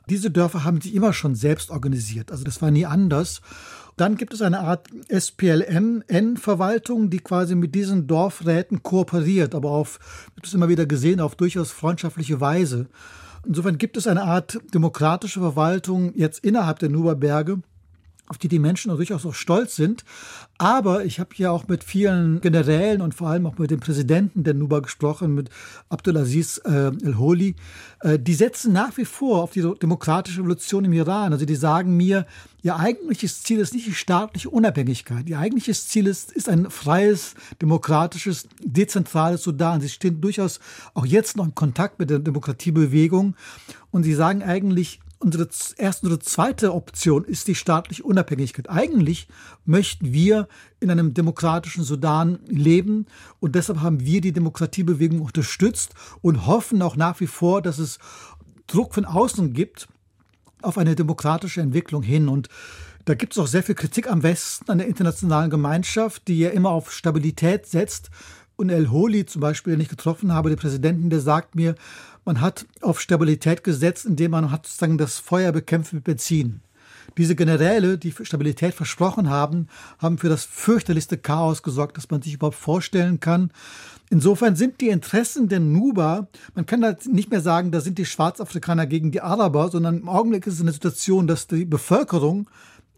Diese 0.09 0.31
Dörfer 0.31 0.63
haben 0.63 0.81
sich 0.81 0.95
immer 0.95 1.13
schon 1.13 1.35
selbst 1.35 1.69
organisiert. 1.69 2.31
Also 2.31 2.43
das 2.43 2.61
war 2.61 2.71
nie 2.71 2.85
anders. 2.85 3.41
Dann 3.97 4.15
gibt 4.15 4.33
es 4.33 4.41
eine 4.41 4.59
Art 4.59 4.87
SPLM-N-Verwaltung, 5.09 7.09
die 7.09 7.19
quasi 7.19 7.55
mit 7.55 7.75
diesen 7.75 8.07
Dorfräten 8.07 8.83
kooperiert, 8.83 9.53
aber 9.53 9.71
auf, 9.71 9.99
wird 10.35 10.47
es 10.47 10.53
immer 10.53 10.69
wieder 10.69 10.85
gesehen, 10.85 11.19
auf 11.19 11.35
durchaus 11.35 11.71
freundschaftliche 11.71 12.39
Weise. 12.41 12.87
Insofern 13.45 13.77
gibt 13.77 13.97
es 13.97 14.07
eine 14.07 14.23
Art 14.23 14.59
demokratische 14.73 15.39
Verwaltung 15.39 16.13
jetzt 16.15 16.43
innerhalb 16.43 16.79
der 16.79 16.89
Nuberberge, 16.89 17.61
auf 18.31 18.37
die 18.37 18.47
die 18.47 18.59
Menschen 18.59 18.95
durchaus 18.95 19.25
auch 19.25 19.35
stolz 19.35 19.75
sind. 19.75 20.05
Aber 20.57 21.03
ich 21.03 21.19
habe 21.19 21.31
ja 21.35 21.51
auch 21.51 21.67
mit 21.67 21.83
vielen 21.83 22.39
Generälen 22.39 23.01
und 23.01 23.13
vor 23.13 23.27
allem 23.27 23.45
auch 23.45 23.57
mit 23.57 23.71
dem 23.71 23.81
Präsidenten 23.81 24.45
der 24.45 24.53
Nuba 24.53 24.79
gesprochen, 24.79 25.35
mit 25.35 25.49
Abdulaziz 25.89 26.61
äh, 26.63 26.91
El-Holi. 27.03 27.55
Äh, 27.99 28.19
die 28.19 28.33
setzen 28.33 28.71
nach 28.71 28.95
wie 28.95 29.03
vor 29.03 29.43
auf 29.43 29.51
die 29.51 29.69
demokratische 29.81 30.39
Revolution 30.39 30.85
im 30.85 30.93
Iran. 30.93 31.33
Also 31.33 31.45
die 31.45 31.55
sagen 31.55 31.97
mir, 31.97 32.25
ihr 32.63 32.77
eigentliches 32.77 33.43
Ziel 33.43 33.59
ist 33.59 33.73
nicht 33.73 33.87
die 33.87 33.93
staatliche 33.93 34.49
Unabhängigkeit. 34.49 35.27
Ihr 35.27 35.37
eigentliches 35.37 35.89
Ziel 35.89 36.07
ist, 36.07 36.31
ist 36.31 36.47
ein 36.47 36.69
freies, 36.69 37.33
demokratisches, 37.61 38.47
dezentrales 38.63 39.43
Sudan. 39.43 39.81
Sie 39.81 39.89
stehen 39.89 40.21
durchaus 40.21 40.61
auch 40.93 41.05
jetzt 41.05 41.35
noch 41.35 41.45
in 41.45 41.55
Kontakt 41.55 41.99
mit 41.99 42.09
der 42.09 42.19
Demokratiebewegung. 42.19 43.35
Und 43.91 44.03
sie 44.03 44.13
sagen 44.13 44.41
eigentlich, 44.41 45.00
unsere 45.21 45.47
erste 45.77 46.07
oder 46.07 46.19
zweite 46.19 46.73
Option 46.73 47.23
ist 47.23 47.47
die 47.47 47.55
staatliche 47.55 48.03
Unabhängigkeit. 48.03 48.69
Eigentlich 48.69 49.27
möchten 49.65 50.11
wir 50.13 50.47
in 50.79 50.89
einem 50.89 51.13
demokratischen 51.13 51.83
Sudan 51.83 52.39
leben 52.47 53.05
und 53.39 53.55
deshalb 53.55 53.81
haben 53.81 53.99
wir 54.01 54.21
die 54.21 54.33
Demokratiebewegung 54.33 55.21
unterstützt 55.21 55.93
und 56.21 56.47
hoffen 56.47 56.81
auch 56.81 56.95
nach 56.95 57.19
wie 57.19 57.27
vor, 57.27 57.61
dass 57.61 57.77
es 57.77 57.99
Druck 58.67 58.93
von 58.93 59.05
außen 59.05 59.53
gibt 59.53 59.87
auf 60.61 60.77
eine 60.77 60.95
demokratische 60.95 61.61
Entwicklung 61.61 62.03
hin. 62.03 62.27
Und 62.27 62.49
da 63.05 63.15
gibt 63.15 63.33
es 63.33 63.39
auch 63.39 63.47
sehr 63.47 63.63
viel 63.63 63.75
Kritik 63.75 64.09
am 64.09 64.23
Westen, 64.23 64.69
an 64.69 64.77
der 64.77 64.87
internationalen 64.87 65.49
Gemeinschaft, 65.49 66.27
die 66.27 66.39
ja 66.39 66.49
immer 66.49 66.69
auf 66.69 66.91
Stabilität 66.91 67.65
setzt. 67.65 68.09
Und 68.61 68.69
El 68.69 68.91
Holi 68.91 69.25
zum 69.25 69.41
Beispiel, 69.41 69.73
den 69.73 69.81
ich 69.81 69.89
getroffen 69.89 70.31
habe, 70.35 70.49
der 70.49 70.55
Präsidenten, 70.55 71.09
der 71.09 71.19
sagt 71.19 71.55
mir, 71.55 71.73
man 72.25 72.41
hat 72.41 72.67
auf 72.81 73.01
Stabilität 73.01 73.63
gesetzt, 73.63 74.05
indem 74.05 74.29
man 74.29 74.51
hat 74.51 74.67
sozusagen 74.67 74.99
das 74.99 75.17
Feuer 75.17 75.51
bekämpft 75.51 75.93
mit 75.93 76.03
Benzin. 76.03 76.61
Diese 77.17 77.35
Generäle, 77.35 77.97
die 77.97 78.13
Stabilität 78.21 78.75
versprochen 78.75 79.31
haben, 79.31 79.67
haben 79.97 80.19
für 80.19 80.29
das 80.29 80.45
fürchterlichste 80.45 81.17
Chaos 81.17 81.63
gesorgt, 81.63 81.97
das 81.97 82.11
man 82.11 82.21
sich 82.21 82.35
überhaupt 82.35 82.55
vorstellen 82.55 83.19
kann. 83.19 83.51
Insofern 84.11 84.55
sind 84.55 84.79
die 84.79 84.89
Interessen 84.89 85.49
der 85.49 85.59
Nuba, 85.59 86.27
man 86.53 86.67
kann 86.67 86.81
da 86.81 86.95
nicht 87.09 87.31
mehr 87.31 87.41
sagen, 87.41 87.71
da 87.71 87.81
sind 87.81 87.97
die 87.97 88.05
Schwarzafrikaner 88.05 88.85
gegen 88.85 89.09
die 89.09 89.21
Araber, 89.21 89.69
sondern 89.69 90.01
im 90.01 90.07
Augenblick 90.07 90.45
ist 90.45 90.53
es 90.53 90.61
eine 90.61 90.71
Situation, 90.71 91.25
dass 91.25 91.47
die 91.47 91.65
Bevölkerung 91.65 92.47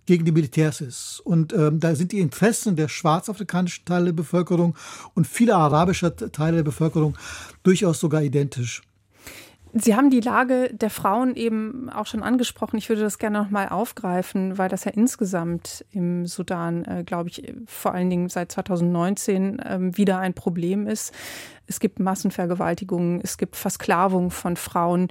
gegen 0.05 0.25
die 0.25 0.31
Militärs 0.31 0.81
ist. 0.81 1.21
Und 1.23 1.53
ähm, 1.53 1.79
da 1.79 1.95
sind 1.95 2.11
die 2.11 2.19
Interessen 2.19 2.75
der 2.75 2.87
schwarzafrikanischen 2.87 3.85
Teile 3.85 4.05
der 4.05 4.13
Bevölkerung 4.13 4.75
und 5.13 5.27
vieler 5.27 5.57
arabischer 5.57 6.15
Teile 6.15 6.57
der 6.57 6.63
Bevölkerung 6.63 7.17
durchaus 7.63 7.99
sogar 7.99 8.21
identisch. 8.21 8.81
Sie 9.75 9.95
haben 9.95 10.11
die 10.11 10.19
Lage 10.19 10.69
der 10.71 10.91
Frauen 10.91 11.35
eben 11.35 11.89
auch 11.89 12.05
schon 12.05 12.21
angesprochen. 12.21 12.77
Ich 12.77 12.89
würde 12.89 13.01
das 13.01 13.17
gerne 13.17 13.39
noch 13.39 13.49
mal 13.49 13.69
aufgreifen, 13.69 14.59
weil 14.59 14.69
das 14.69 14.83
ja 14.83 14.91
insgesamt 14.91 15.83
im 15.89 16.27
Sudan, 16.27 16.85
äh, 16.85 17.03
glaube 17.03 17.29
ich, 17.29 17.51
vor 17.65 17.91
allen 17.95 18.11
Dingen 18.11 18.29
seit 18.29 18.51
2019 18.51 19.57
äh, 19.57 19.79
wieder 19.97 20.19
ein 20.19 20.35
Problem 20.35 20.85
ist. 20.85 21.11
Es 21.65 21.79
gibt 21.79 21.99
Massenvergewaltigungen, 21.99 23.19
es 23.23 23.39
gibt 23.39 23.55
Versklavung 23.55 24.29
von 24.29 24.57
Frauen. 24.57 25.07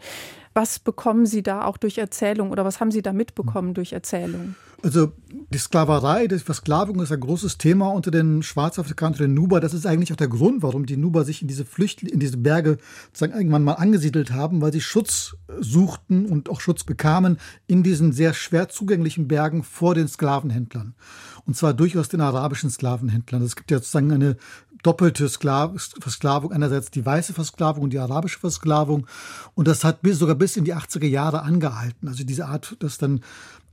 Was 0.55 0.79
bekommen 0.79 1.27
Sie 1.27 1.43
da 1.43 1.65
auch 1.65 1.77
durch 1.77 1.99
Erzählung 1.99 2.51
oder 2.51 2.65
was 2.65 2.81
haben 2.81 2.91
Sie 2.91 3.03
da 3.03 3.13
mitbekommen 3.13 3.75
durch 3.75 3.93
Erzählung? 3.93 4.55
Also 4.85 5.13
die 5.31 5.59
Sklaverei, 5.59 6.27
die 6.27 6.41
Versklavung 6.41 7.01
ist 7.01 7.13
ein 7.13 7.21
großes 7.21 7.57
Thema 7.57 7.89
unter 7.93 8.11
den 8.11 8.43
Schwarzafrikanern, 8.43 9.17
den 9.17 9.35
Nuba. 9.35 9.61
Das 9.61 9.75
ist 9.75 9.87
eigentlich 9.87 10.13
auch 10.13 10.17
der 10.17 10.29
Grund, 10.29 10.63
warum 10.65 10.87
die 10.87 10.97
Nuba 10.97 11.23
sich 11.23 11.41
in 11.41 11.47
diese 11.47 11.65
Flücht, 11.65 12.03
in 12.03 12.19
diese 12.19 12.37
Berge 12.37 12.79
sozusagen 13.07 13.39
irgendwann 13.39 13.63
mal 13.63 13.75
angesiedelt 13.75 14.33
haben, 14.33 14.61
weil 14.61 14.73
sie 14.73 14.81
Schutz 14.81 15.37
suchten 15.61 16.27
und 16.27 16.51
auch 16.51 16.61
Schutz 16.61 16.83
bekamen 16.83 17.39
in 17.69 17.85
diesen 17.85 18.13
sehr 18.13 18.35
schwer 18.35 18.69
zugänglichen 18.69 19.29
Bergen 19.29 19.63
vor 19.63 19.95
den 19.95 20.09
Sklavenhändlern. 20.09 20.95
Und 21.47 21.57
zwar 21.57 21.75
durchaus 21.75 22.09
den 22.09 22.21
arabischen 22.21 22.71
Sklavenhändlern. 22.71 23.43
Es 23.43 23.55
gibt 23.55 23.71
ja 23.71 23.79
sozusagen 23.79 24.11
eine 24.11 24.37
doppelte 24.83 25.29
Versklavung, 25.29 26.53
einerseits 26.53 26.91
die 26.91 27.05
weiße 27.05 27.33
Versklavung 27.33 27.85
und 27.85 27.93
die 27.93 27.99
arabische 27.99 28.41
Versklavung. 28.41 29.07
Und 29.55 29.69
das 29.69 29.85
hat 29.85 30.03
bis, 30.03 30.19
sogar 30.19 30.35
bis 30.35 30.57
in 30.57 30.65
die 30.65 30.75
80er 30.75 31.07
Jahre 31.07 31.43
angehalten. 31.43 32.09
Also 32.09 32.25
diese 32.25 32.47
Art, 32.47 32.77
dass 32.81 32.99
dann 32.99 33.21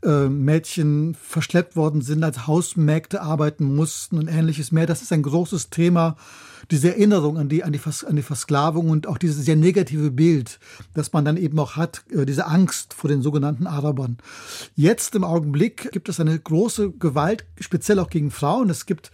äh, 0.03 0.29
Mädchen 0.29 1.15
verschleppt 1.15 1.75
worden 1.75 2.01
sind, 2.01 2.23
als 2.23 2.47
Hausmägde 2.47 3.21
arbeiten 3.21 3.75
mussten 3.75 4.17
und 4.17 4.27
ähnliches 4.27 4.71
mehr. 4.71 4.85
Das 4.85 5.01
ist 5.01 5.11
ein 5.11 5.23
großes 5.23 5.71
Thema, 5.71 6.15
diese 6.71 6.89
Erinnerung 6.89 7.37
an 7.37 7.49
die, 7.49 7.63
an 7.63 7.73
die, 7.73 7.79
Vers, 7.79 8.03
an 8.03 8.15
die 8.15 8.21
Versklavung 8.21 8.89
und 8.89 9.07
auch 9.07 9.17
dieses 9.17 9.43
sehr 9.43 9.55
negative 9.55 10.11
Bild, 10.11 10.59
das 10.93 11.11
man 11.11 11.25
dann 11.25 11.37
eben 11.37 11.59
auch 11.59 11.75
hat, 11.75 12.03
äh, 12.11 12.25
diese 12.25 12.45
Angst 12.45 12.93
vor 12.93 13.09
den 13.09 13.21
sogenannten 13.21 13.67
Arabern. 13.67 14.17
Jetzt 14.75 15.15
im 15.15 15.23
Augenblick 15.23 15.91
gibt 15.91 16.07
es 16.07 16.19
eine 16.19 16.37
große 16.37 16.91
Gewalt, 16.91 17.45
speziell 17.59 17.99
auch 17.99 18.09
gegen 18.09 18.31
Frauen. 18.31 18.69
Es 18.69 18.85
gibt 18.85 19.11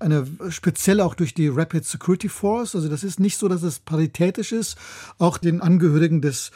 eine 0.00 0.26
speziell 0.50 1.00
auch 1.00 1.14
durch 1.14 1.34
die 1.34 1.48
Rapid 1.48 1.84
Security 1.84 2.28
Force. 2.28 2.74
Also 2.74 2.88
das 2.88 3.04
ist 3.04 3.20
nicht 3.20 3.38
so, 3.38 3.48
dass 3.48 3.62
es 3.62 3.78
paritätisch 3.78 4.52
ist. 4.52 4.76
Auch 5.18 5.38
den 5.38 5.60
Angehörigen 5.60 6.22
des 6.22 6.50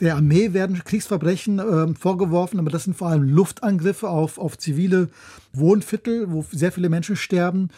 der 0.00 0.16
Armee 0.16 0.52
werden 0.52 0.82
Kriegsverbrechen 0.82 1.58
äh, 1.58 1.94
vorgeworfen, 1.94 2.58
aber 2.58 2.70
das 2.70 2.84
sind 2.84 2.96
vor 2.96 3.08
allem 3.08 3.22
Luftangriffe 3.22 4.08
auf, 4.08 4.38
auf 4.38 4.56
zivile 4.56 5.10
Wohnviertel, 5.52 6.30
wo 6.30 6.44
sehr 6.50 6.72
viele 6.72 6.88
Menschen 6.88 7.14
sterben. 7.14 7.68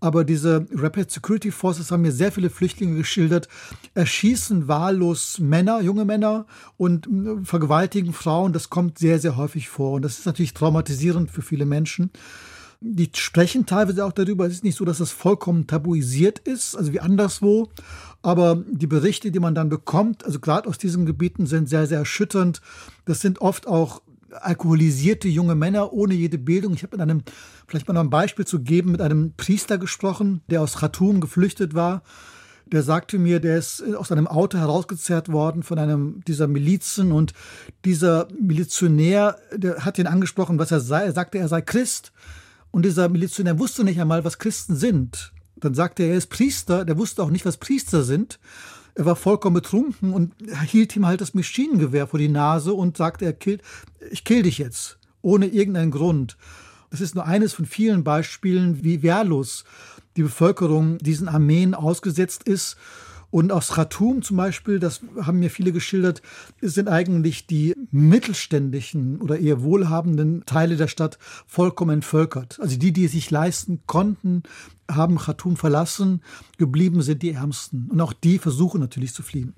Aber 0.00 0.24
diese 0.24 0.66
Rapid 0.72 1.10
Security 1.10 1.50
Forces 1.50 1.90
haben 1.90 2.02
mir 2.02 2.12
sehr 2.12 2.30
viele 2.30 2.50
Flüchtlinge 2.50 2.96
geschildert, 2.96 3.48
erschießen 3.94 4.68
wahllos 4.68 5.38
Männer, 5.40 5.80
junge 5.80 6.04
Männer 6.04 6.46
und 6.76 7.06
äh, 7.06 7.44
vergewaltigen 7.44 8.12
Frauen. 8.12 8.52
Das 8.52 8.70
kommt 8.70 8.98
sehr, 8.98 9.18
sehr 9.18 9.36
häufig 9.36 9.68
vor. 9.68 9.92
Und 9.92 10.02
das 10.02 10.18
ist 10.18 10.26
natürlich 10.26 10.54
traumatisierend 10.54 11.30
für 11.30 11.42
viele 11.42 11.66
Menschen. 11.66 12.10
Die 12.86 13.08
sprechen 13.14 13.64
teilweise 13.64 14.04
auch 14.04 14.12
darüber. 14.12 14.46
Es 14.46 14.52
ist 14.52 14.64
nicht 14.64 14.76
so, 14.76 14.84
dass 14.84 14.98
das 14.98 15.10
vollkommen 15.10 15.66
tabuisiert 15.66 16.38
ist, 16.40 16.76
also 16.76 16.92
wie 16.92 17.00
anderswo. 17.00 17.70
Aber 18.20 18.62
die 18.70 18.86
Berichte, 18.86 19.30
die 19.30 19.40
man 19.40 19.54
dann 19.54 19.70
bekommt, 19.70 20.26
also 20.26 20.38
gerade 20.38 20.68
aus 20.68 20.76
diesen 20.76 21.06
Gebieten, 21.06 21.46
sind 21.46 21.66
sehr, 21.66 21.86
sehr 21.86 22.00
erschütternd. 22.00 22.60
Das 23.06 23.20
sind 23.20 23.40
oft 23.40 23.66
auch 23.66 24.02
alkoholisierte 24.30 25.28
junge 25.28 25.54
Männer 25.54 25.94
ohne 25.94 26.12
jede 26.12 26.36
Bildung. 26.36 26.74
Ich 26.74 26.82
habe 26.82 26.96
mit 26.96 27.00
einem, 27.00 27.22
vielleicht 27.66 27.88
mal 27.88 27.94
noch 27.94 28.02
ein 28.02 28.10
Beispiel 28.10 28.46
zu 28.46 28.60
geben, 28.60 28.92
mit 28.92 29.00
einem 29.00 29.32
Priester 29.34 29.78
gesprochen, 29.78 30.42
der 30.50 30.60
aus 30.60 30.76
Khartoum 30.76 31.20
geflüchtet 31.20 31.72
war. 31.72 32.02
Der 32.66 32.82
sagte 32.82 33.18
mir, 33.18 33.40
der 33.40 33.56
ist 33.56 33.82
aus 33.94 34.12
einem 34.12 34.26
Auto 34.26 34.58
herausgezerrt 34.58 35.32
worden 35.32 35.62
von 35.62 35.78
einem 35.78 36.20
dieser 36.26 36.48
Milizen 36.48 37.12
und 37.12 37.32
dieser 37.86 38.28
Milizionär, 38.38 39.38
der 39.54 39.86
hat 39.86 39.98
ihn 39.98 40.06
angesprochen, 40.06 40.58
was 40.58 40.70
er 40.70 40.80
sei. 40.80 41.04
Er 41.04 41.12
sagte, 41.12 41.38
er 41.38 41.48
sei 41.48 41.62
Christ. 41.62 42.12
Und 42.74 42.84
dieser 42.84 43.08
Milizionär 43.08 43.60
wusste 43.60 43.84
nicht 43.84 44.00
einmal, 44.00 44.24
was 44.24 44.40
Christen 44.40 44.74
sind. 44.74 45.32
Dann 45.54 45.74
sagte 45.74 46.02
er, 46.02 46.08
er 46.08 46.16
ist 46.16 46.26
Priester, 46.26 46.84
der 46.84 46.98
wusste 46.98 47.22
auch 47.22 47.30
nicht, 47.30 47.46
was 47.46 47.56
Priester 47.56 48.02
sind. 48.02 48.40
Er 48.96 49.04
war 49.04 49.14
vollkommen 49.14 49.54
betrunken 49.54 50.12
und 50.12 50.32
hielt 50.66 50.96
ihm 50.96 51.06
halt 51.06 51.20
das 51.20 51.34
Maschinengewehr 51.34 52.08
vor 52.08 52.18
die 52.18 52.28
Nase 52.28 52.74
und 52.74 52.96
sagte, 52.96 53.26
er 53.26 53.32
killt, 53.32 53.62
ich 54.10 54.24
kill 54.24 54.42
dich 54.42 54.58
jetzt, 54.58 54.98
ohne 55.22 55.46
irgendeinen 55.46 55.92
Grund. 55.92 56.36
Das 56.90 57.00
ist 57.00 57.14
nur 57.14 57.26
eines 57.26 57.52
von 57.52 57.64
vielen 57.64 58.02
Beispielen, 58.02 58.82
wie 58.82 59.04
wehrlos 59.04 59.62
die 60.16 60.24
Bevölkerung 60.24 60.98
diesen 60.98 61.28
Armeen 61.28 61.76
ausgesetzt 61.76 62.42
ist 62.42 62.76
und 63.34 63.50
aus 63.50 63.70
Khartoum 63.70 64.22
zum 64.22 64.36
Beispiel, 64.36 64.78
das 64.78 65.00
haben 65.20 65.40
mir 65.40 65.50
viele 65.50 65.72
geschildert, 65.72 66.22
sind 66.60 66.86
eigentlich 66.86 67.48
die 67.48 67.74
mittelständischen 67.90 69.20
oder 69.20 69.40
eher 69.40 69.64
wohlhabenden 69.64 70.46
Teile 70.46 70.76
der 70.76 70.86
Stadt 70.86 71.18
vollkommen 71.44 71.94
entvölkert. 71.94 72.60
Also 72.60 72.78
die, 72.78 72.92
die 72.92 73.06
es 73.06 73.10
sich 73.10 73.32
leisten 73.32 73.80
konnten, 73.86 74.44
haben 74.88 75.18
Khartoum 75.18 75.56
verlassen, 75.56 76.22
geblieben 76.58 77.02
sind 77.02 77.24
die 77.24 77.32
Ärmsten. 77.32 77.90
Und 77.90 78.00
auch 78.00 78.12
die 78.12 78.38
versuchen 78.38 78.80
natürlich 78.80 79.14
zu 79.14 79.24
fliehen. 79.24 79.56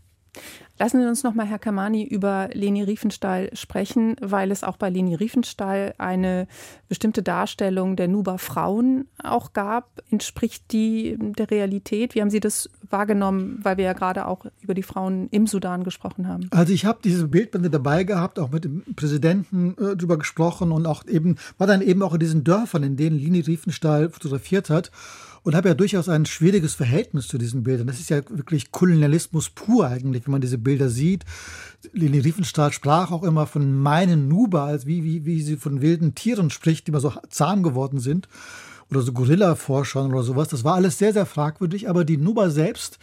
Lassen 0.79 1.01
Sie 1.01 1.09
uns 1.09 1.23
noch 1.23 1.35
mal, 1.35 1.47
Herr 1.47 1.59
Kamani, 1.59 2.05
über 2.05 2.51
Leni 2.53 2.83
Riefenstahl 2.83 3.49
sprechen, 3.55 4.17
weil 4.21 4.51
es 4.51 4.63
auch 4.63 4.77
bei 4.77 4.91
Leni 4.91 5.15
Riefenstahl 5.15 5.95
eine 5.97 6.47
bestimmte 6.89 7.23
Darstellung 7.23 7.97
der 7.97 8.09
Nuba 8.09 8.37
Frauen 8.37 9.07
auch 9.23 9.55
gab. 9.55 10.03
Entspricht 10.11 10.73
die 10.73 11.17
der 11.19 11.51
Realität? 11.51 12.15
Wie 12.15 12.21
haben 12.21 12.29
Sie 12.29 12.41
das 12.41 12.69
wahrgenommen, 12.91 13.59
weil 13.63 13.79
wir 13.79 13.85
ja 13.87 13.95
gerade 13.95 14.27
auch 14.27 14.45
über 14.61 14.75
die 14.75 14.83
Frauen 14.83 15.29
im 15.31 15.47
Sudan 15.47 15.83
gesprochen 15.83 16.29
haben? 16.29 16.49
Also 16.51 16.75
ich 16.75 16.85
habe 16.85 16.99
diese 17.03 17.27
Bildbände 17.27 17.71
dabei 17.71 18.05
gehabt, 18.05 18.39
auch 18.39 18.51
mit 18.51 18.65
dem 18.65 18.83
Präsidenten 18.97 19.77
äh, 19.79 19.97
drüber 19.97 20.19
gesprochen 20.19 20.73
und 20.73 20.87
auch 20.87 21.07
eben 21.07 21.37
war 21.57 21.67
dann 21.67 21.81
eben 21.81 22.03
auch 22.03 22.13
in 22.13 22.21
diesen 22.21 22.45
Dörfern, 22.45 22.83
in 22.83 22.97
denen 22.97 23.19
Leni 23.19 23.41
Riefenstahl 23.41 24.11
fotografiert 24.11 24.69
hat 24.69 24.91
und 25.47 25.55
habe 25.55 25.69
ja 25.69 25.75
durchaus 25.75 26.09
ein 26.09 26.27
schwieriges 26.27 26.75
Verhältnis 26.75 27.29
zu 27.29 27.39
diesen 27.39 27.63
Bildern. 27.63 27.87
Das 27.87 28.01
ist 28.01 28.11
ja 28.11 28.21
wirklich 28.31 28.73
Kolonialismus 28.73 29.49
pur 29.49 29.87
eigentlich, 29.87 30.27
wenn 30.27 30.33
man 30.33 30.41
diese 30.41 30.59
Bilder 30.59 30.89
sieht. 30.89 31.25
Leni 31.93 32.19
Riefenstahl 32.19 32.73
sprach 32.73 33.13
auch 33.13 33.23
immer 33.23 33.47
von 33.47 33.73
meinen 33.81 34.27
Nuba, 34.27 34.67
als 34.67 34.87
wie, 34.87 35.05
wie, 35.05 35.25
wie 35.25 35.41
sie 35.43 35.57
von 35.57 35.81
wilden 35.81 36.17
Tieren 36.17 36.51
spricht, 36.51 36.89
die 36.89 36.91
mal 36.91 37.01
so 37.01 37.13
zahm 37.31 37.63
geworden 37.63 38.01
sind. 38.01 38.29
Oder 38.91 39.03
so 39.03 39.13
Gorilla-Forschern 39.13 40.13
oder 40.13 40.25
sowas. 40.25 40.49
Das 40.49 40.65
war 40.65 40.75
alles 40.75 40.99
sehr, 40.99 41.13
sehr 41.13 41.27
fragwürdig. 41.27 41.89
Aber 41.89 42.05
die 42.05 42.17
Nuba 42.17 42.51
selbst 42.51 42.99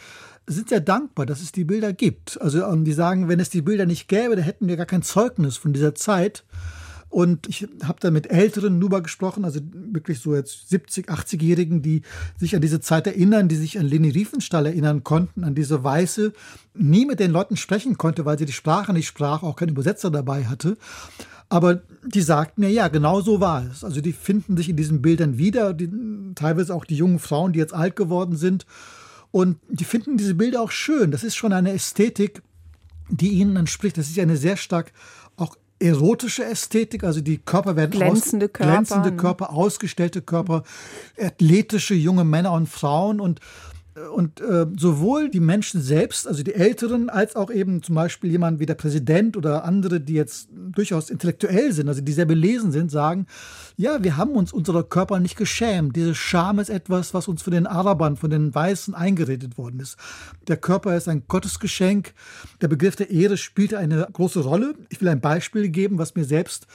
sind 0.45 0.67
sehr 0.67 0.81
dankbar, 0.81 1.25
dass 1.25 1.39
es 1.39 1.53
die 1.53 1.63
Bilder 1.63 1.93
gibt. 1.93 2.41
Also 2.41 2.75
die 2.75 2.91
sagen, 2.91 3.29
wenn 3.29 3.39
es 3.39 3.51
die 3.51 3.61
Bilder 3.61 3.85
nicht 3.85 4.09
gäbe, 4.09 4.35
dann 4.35 4.43
hätten 4.43 4.67
wir 4.67 4.75
gar 4.75 4.85
kein 4.85 5.01
Zeugnis 5.01 5.55
von 5.55 5.71
dieser 5.71 5.95
Zeit. 5.95 6.43
Und 7.13 7.47
ich 7.47 7.67
habe 7.83 7.99
da 7.99 8.09
mit 8.09 8.31
älteren 8.31 8.79
Nuba 8.79 8.99
gesprochen, 9.01 9.45
also 9.45 9.59
wirklich 9.71 10.19
so 10.19 10.33
jetzt 10.33 10.67
70, 10.69 11.09
80-Jährigen, 11.09 11.83
die 11.83 12.01
sich 12.39 12.55
an 12.55 12.61
diese 12.63 12.81
Zeit 12.81 13.05
erinnern, 13.05 13.47
die 13.47 13.55
sich 13.55 13.77
an 13.77 13.85
Leni 13.85 14.09
Riefenstahl 14.09 14.65
erinnern 14.65 15.03
konnten, 15.03 15.43
an 15.43 15.53
diese 15.53 15.83
Weiße, 15.83 16.33
nie 16.73 17.05
mit 17.05 17.19
den 17.19 17.29
Leuten 17.29 17.55
sprechen 17.55 17.99
konnte, 17.99 18.25
weil 18.25 18.39
sie 18.39 18.47
die 18.47 18.51
Sprache 18.51 18.93
nicht 18.93 19.05
sprach, 19.05 19.43
auch 19.43 19.55
keinen 19.55 19.69
Übersetzer 19.69 20.09
dabei 20.09 20.45
hatte. 20.45 20.75
Aber 21.49 21.83
die 22.03 22.23
sagten 22.23 22.61
mir, 22.61 22.71
ja, 22.71 22.87
genau 22.87 23.21
so 23.21 23.39
war 23.39 23.63
es. 23.63 23.83
Also 23.83 24.01
die 24.01 24.11
finden 24.11 24.57
sich 24.57 24.69
in 24.69 24.75
diesen 24.75 25.03
Bildern 25.03 25.37
wieder, 25.37 25.75
die, 25.75 25.91
teilweise 26.33 26.73
auch 26.73 26.83
die 26.83 26.97
jungen 26.97 27.19
Frauen, 27.19 27.53
die 27.53 27.59
jetzt 27.59 27.75
alt 27.75 27.95
geworden 27.95 28.37
sind. 28.37 28.65
Und 29.29 29.59
die 29.69 29.85
finden 29.85 30.17
diese 30.17 30.33
Bilder 30.33 30.63
auch 30.63 30.71
schön. 30.71 31.11
Das 31.11 31.23
ist 31.23 31.35
schon 31.35 31.53
eine 31.53 31.73
Ästhetik, 31.73 32.41
die 33.09 33.29
ihnen 33.29 33.55
entspricht. 33.55 33.99
Das 33.99 34.09
ist 34.09 34.17
eine 34.17 34.37
sehr 34.37 34.57
stark 34.57 34.91
erotische 35.83 36.45
Ästhetik, 36.45 37.03
also 37.03 37.21
die 37.21 37.37
Körper 37.37 37.75
werden 37.75 37.91
glänzende 37.91 38.45
aus, 38.45 38.53
Körper, 38.53 38.71
glänzende 38.71 39.11
ne? 39.11 39.17
Körper, 39.17 39.53
ausgestellte 39.53 40.21
Körper, 40.21 40.63
athletische 41.19 41.93
junge 41.93 42.23
Männer 42.23 42.53
und 42.53 42.69
Frauen 42.69 43.19
und 43.19 43.39
und 44.15 44.41
äh, 44.41 44.65
sowohl 44.75 45.29
die 45.29 45.39
Menschen 45.39 45.81
selbst, 45.81 46.27
also 46.27 46.41
die 46.41 46.55
Älteren, 46.55 47.09
als 47.09 47.35
auch 47.35 47.51
eben 47.51 47.83
zum 47.83 47.93
Beispiel 47.93 48.31
jemand 48.31 48.59
wie 48.59 48.65
der 48.65 48.73
Präsident 48.73 49.37
oder 49.37 49.65
andere, 49.65 49.99
die 49.99 50.13
jetzt 50.13 50.49
durchaus 50.51 51.11
intellektuell 51.11 51.71
sind, 51.73 51.87
also 51.87 52.01
die 52.01 52.11
sehr 52.11 52.25
belesen 52.25 52.71
sind, 52.71 52.89
sagen, 52.89 53.27
ja, 53.77 54.03
wir 54.03 54.17
haben 54.17 54.31
uns 54.31 54.51
unserer 54.51 54.83
Körper 54.83 55.19
nicht 55.19 55.37
geschämt. 55.37 55.95
Diese 55.95 56.15
Scham 56.15 56.57
ist 56.57 56.69
etwas, 56.69 57.13
was 57.13 57.27
uns 57.27 57.43
von 57.43 57.53
den 57.53 57.67
Arabern, 57.67 58.17
von 58.17 58.31
den 58.31 58.53
Weißen 58.53 58.95
eingeredet 58.95 59.57
worden 59.57 59.79
ist. 59.79 59.97
Der 60.47 60.57
Körper 60.57 60.97
ist 60.97 61.07
ein 61.07 61.23
Gottesgeschenk. 61.27 62.13
Der 62.61 62.67
Begriff 62.69 62.95
der 62.95 63.11
Ehre 63.11 63.37
spielt 63.37 63.75
eine 63.75 64.07
große 64.11 64.39
Rolle. 64.39 64.73
Ich 64.89 65.01
will 65.01 65.09
ein 65.09 65.21
Beispiel 65.21 65.69
geben, 65.69 65.99
was 65.99 66.15
mir 66.15 66.25
selbst 66.25 66.65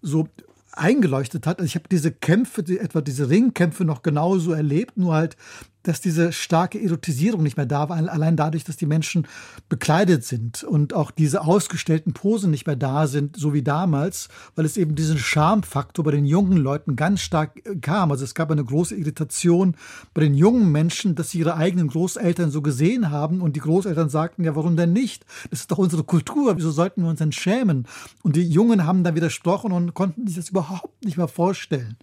so 0.00 0.28
eingeleuchtet 0.72 1.46
hat. 1.46 1.58
Also 1.58 1.66
ich 1.66 1.74
habe 1.74 1.88
diese 1.90 2.12
Kämpfe, 2.12 2.62
die, 2.62 2.78
etwa 2.78 3.00
diese 3.00 3.28
Ringkämpfe 3.28 3.84
noch 3.84 4.02
genauso 4.02 4.52
erlebt, 4.52 4.96
nur 4.96 5.14
halt 5.14 5.36
dass 5.82 6.00
diese 6.00 6.32
starke 6.32 6.82
Erotisierung 6.82 7.42
nicht 7.42 7.56
mehr 7.56 7.66
da 7.66 7.88
war, 7.88 7.96
allein 7.96 8.36
dadurch, 8.36 8.64
dass 8.64 8.76
die 8.76 8.86
Menschen 8.86 9.26
bekleidet 9.68 10.24
sind 10.24 10.64
und 10.64 10.92
auch 10.92 11.10
diese 11.10 11.42
ausgestellten 11.42 12.12
Posen 12.12 12.50
nicht 12.50 12.66
mehr 12.66 12.76
da 12.76 13.06
sind, 13.06 13.36
so 13.36 13.54
wie 13.54 13.62
damals, 13.62 14.28
weil 14.54 14.64
es 14.64 14.76
eben 14.76 14.94
diesen 14.94 15.18
Schamfaktor 15.18 16.04
bei 16.04 16.10
den 16.10 16.26
jungen 16.26 16.58
Leuten 16.58 16.96
ganz 16.96 17.20
stark 17.20 17.64
äh, 17.64 17.76
kam. 17.76 18.10
Also 18.10 18.24
es 18.24 18.34
gab 18.34 18.50
eine 18.50 18.64
große 18.64 18.96
Irritation 18.96 19.76
bei 20.14 20.22
den 20.22 20.34
jungen 20.34 20.70
Menschen, 20.72 21.14
dass 21.14 21.30
sie 21.30 21.38
ihre 21.38 21.56
eigenen 21.56 21.88
Großeltern 21.88 22.50
so 22.50 22.60
gesehen 22.60 23.10
haben 23.10 23.40
und 23.40 23.56
die 23.56 23.60
Großeltern 23.60 24.08
sagten, 24.08 24.44
ja, 24.44 24.56
warum 24.56 24.76
denn 24.76 24.92
nicht? 24.92 25.24
Das 25.50 25.60
ist 25.60 25.70
doch 25.70 25.78
unsere 25.78 26.04
Kultur, 26.04 26.56
wieso 26.56 26.70
sollten 26.70 27.02
wir 27.02 27.08
uns 27.08 27.18
denn 27.18 27.32
schämen? 27.32 27.86
Und 28.22 28.36
die 28.36 28.48
Jungen 28.48 28.84
haben 28.86 29.04
dann 29.04 29.14
widersprochen 29.14 29.72
und 29.72 29.94
konnten 29.94 30.26
sich 30.26 30.36
das 30.36 30.50
überhaupt 30.50 31.04
nicht 31.04 31.16
mehr 31.16 31.28
vorstellen. 31.28 31.96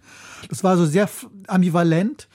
Das 0.48 0.64
war 0.64 0.76
so 0.76 0.86
sehr 0.86 1.08
ambivalent. 1.46 2.28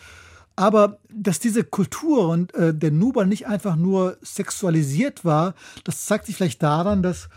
Aber 0.61 0.99
dass 1.09 1.39
diese 1.39 1.63
Kultur 1.63 2.29
und 2.29 2.53
äh, 2.53 2.71
der 2.71 2.91
Nuba 2.91 3.25
nicht 3.25 3.47
einfach 3.47 3.75
nur 3.75 4.19
sexualisiert 4.21 5.25
war, 5.25 5.55
das 5.85 6.05
zeigt 6.05 6.27
sich 6.27 6.35
vielleicht 6.35 6.61
daran, 6.61 7.01
dass 7.01 7.29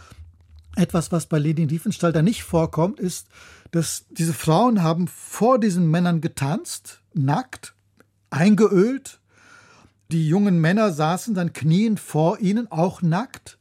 etwas, 0.77 1.11
was 1.11 1.25
bei 1.25 1.39
Leni 1.39 1.65
Riefenstahl 1.65 2.23
nicht 2.23 2.43
vorkommt, 2.43 3.01
ist, 3.01 3.29
dass 3.71 4.05
diese 4.11 4.35
Frauen 4.35 4.83
haben 4.83 5.09
vor 5.09 5.59
diesen 5.59 5.91
Männern 5.91 6.21
getanzt, 6.21 7.01
nackt, 7.15 7.73
eingeölt. 8.29 9.21
Die 10.13 10.29
jungen 10.29 10.61
Männer 10.61 10.93
saßen 10.93 11.33
dann 11.33 11.55
knien 11.55 11.97
vor 11.97 12.41
ihnen, 12.41 12.71
auch 12.71 13.01
nackt. 13.01 13.57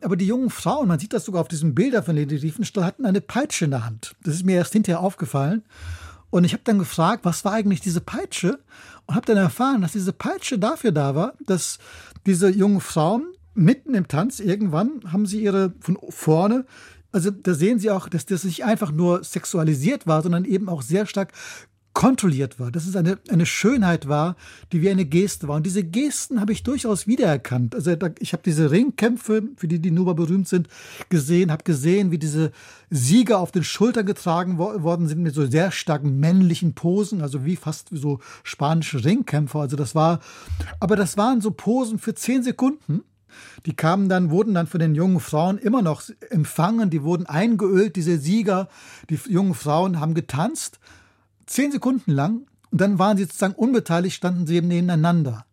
Aber 0.00 0.16
die 0.16 0.26
jungen 0.26 0.48
Frauen, 0.48 0.88
man 0.88 0.98
sieht 0.98 1.12
das 1.12 1.26
sogar 1.26 1.42
auf 1.42 1.48
diesen 1.48 1.74
Bildern 1.74 2.04
von 2.04 2.16
Leni 2.16 2.36
Riefenstahl, 2.36 2.86
hatten 2.86 3.04
eine 3.04 3.20
Peitsche 3.20 3.66
in 3.66 3.72
der 3.72 3.84
Hand. 3.84 4.16
Das 4.24 4.32
ist 4.36 4.46
mir 4.46 4.56
erst 4.56 4.72
hinterher 4.72 5.00
aufgefallen. 5.00 5.62
Und 6.30 6.44
ich 6.44 6.52
habe 6.52 6.62
dann 6.64 6.78
gefragt, 6.78 7.24
was 7.24 7.44
war 7.44 7.52
eigentlich 7.52 7.80
diese 7.80 8.00
Peitsche? 8.00 8.58
Und 9.06 9.14
habe 9.14 9.26
dann 9.26 9.38
erfahren, 9.38 9.80
dass 9.80 9.92
diese 9.92 10.12
Peitsche 10.12 10.58
dafür 10.58 10.92
da 10.92 11.14
war, 11.14 11.34
dass 11.46 11.78
diese 12.26 12.50
jungen 12.50 12.80
Frauen 12.80 13.32
mitten 13.54 13.94
im 13.94 14.08
Tanz 14.08 14.38
irgendwann 14.38 15.00
haben 15.10 15.26
sie 15.26 15.42
ihre 15.42 15.72
von 15.80 15.98
vorne 16.10 16.66
also 17.12 17.30
da 17.30 17.54
sehen 17.54 17.78
Sie 17.78 17.90
auch, 17.90 18.08
dass 18.08 18.26
das 18.26 18.44
nicht 18.44 18.64
einfach 18.64 18.92
nur 18.92 19.24
sexualisiert 19.24 20.06
war, 20.06 20.22
sondern 20.22 20.44
eben 20.44 20.68
auch 20.68 20.82
sehr 20.82 21.06
stark 21.06 21.32
kontrolliert 21.98 22.60
war, 22.60 22.70
dass 22.70 22.86
es 22.86 22.94
eine, 22.94 23.18
eine 23.28 23.44
Schönheit 23.44 24.06
war, 24.06 24.36
die 24.70 24.82
wie 24.82 24.88
eine 24.88 25.04
Geste 25.04 25.48
war. 25.48 25.56
Und 25.56 25.66
diese 25.66 25.82
Gesten 25.82 26.40
habe 26.40 26.52
ich 26.52 26.62
durchaus 26.62 27.08
wiedererkannt. 27.08 27.74
Also 27.74 27.90
ich 28.20 28.32
habe 28.32 28.42
diese 28.46 28.70
Ringkämpfe, 28.70 29.42
für 29.56 29.66
die 29.66 29.80
die 29.80 29.90
Nuba 29.90 30.12
berühmt 30.12 30.46
sind, 30.46 30.68
gesehen, 31.08 31.50
habe 31.50 31.64
gesehen, 31.64 32.12
wie 32.12 32.18
diese 32.18 32.52
Sieger 32.88 33.40
auf 33.40 33.50
den 33.50 33.64
Schultern 33.64 34.06
getragen 34.06 34.58
worden 34.58 35.08
sind 35.08 35.22
mit 35.22 35.34
so 35.34 35.44
sehr 35.44 35.72
starken 35.72 36.20
männlichen 36.20 36.74
Posen, 36.74 37.20
also 37.20 37.44
wie 37.44 37.56
fast 37.56 37.90
wie 37.90 37.98
so 37.98 38.20
spanische 38.44 39.04
Ringkämpfer. 39.04 39.58
Also 39.58 39.74
das 39.74 39.96
war, 39.96 40.20
aber 40.78 40.94
das 40.94 41.16
waren 41.16 41.40
so 41.40 41.50
Posen 41.50 41.98
für 41.98 42.14
zehn 42.14 42.44
Sekunden. 42.44 43.02
Die 43.66 43.74
kamen 43.74 44.08
dann, 44.08 44.30
wurden 44.30 44.54
dann 44.54 44.68
von 44.68 44.78
den 44.78 44.94
jungen 44.94 45.18
Frauen 45.18 45.58
immer 45.58 45.82
noch 45.82 46.02
empfangen, 46.30 46.90
die 46.90 47.02
wurden 47.02 47.26
eingeölt, 47.26 47.96
diese 47.96 48.18
Sieger. 48.18 48.68
Die 49.10 49.18
jungen 49.28 49.54
Frauen 49.54 49.98
haben 49.98 50.14
getanzt, 50.14 50.78
zehn 51.48 51.72
Sekunden 51.72 52.12
lang 52.12 52.46
und 52.70 52.80
dann 52.80 52.98
waren 52.98 53.16
sie 53.16 53.24
sozusagen 53.24 53.54
unbeteiligt, 53.54 54.16
standen 54.16 54.46
sie 54.46 54.56
eben 54.56 54.68
nebeneinander. 54.68 55.44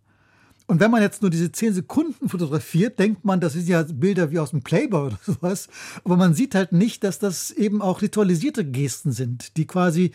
Und 0.68 0.80
wenn 0.80 0.90
man 0.90 1.02
jetzt 1.02 1.22
nur 1.22 1.30
diese 1.30 1.51
zehn 1.51 1.74
Sekunden 1.74 2.27
fotografiert, 2.27 2.98
denkt 2.98 3.24
man, 3.24 3.40
das 3.40 3.53
sind 3.53 3.68
ja 3.68 3.84
Bilder 3.84 4.31
wie 4.31 4.40
aus 4.40 4.50
dem 4.50 4.64
Playboy 4.64 5.08
oder 5.08 5.20
sowas. 5.25 5.68
Aber 6.03 6.18
man 6.18 6.34
sieht 6.34 6.55
halt 6.55 6.72
nicht, 6.72 7.03
dass 7.03 7.20
das 7.20 7.51
eben 7.51 7.81
auch 7.81 8.01
ritualisierte 8.01 8.66
Gesten 8.66 9.12
sind, 9.12 9.58
die 9.58 9.68
quasi, 9.68 10.12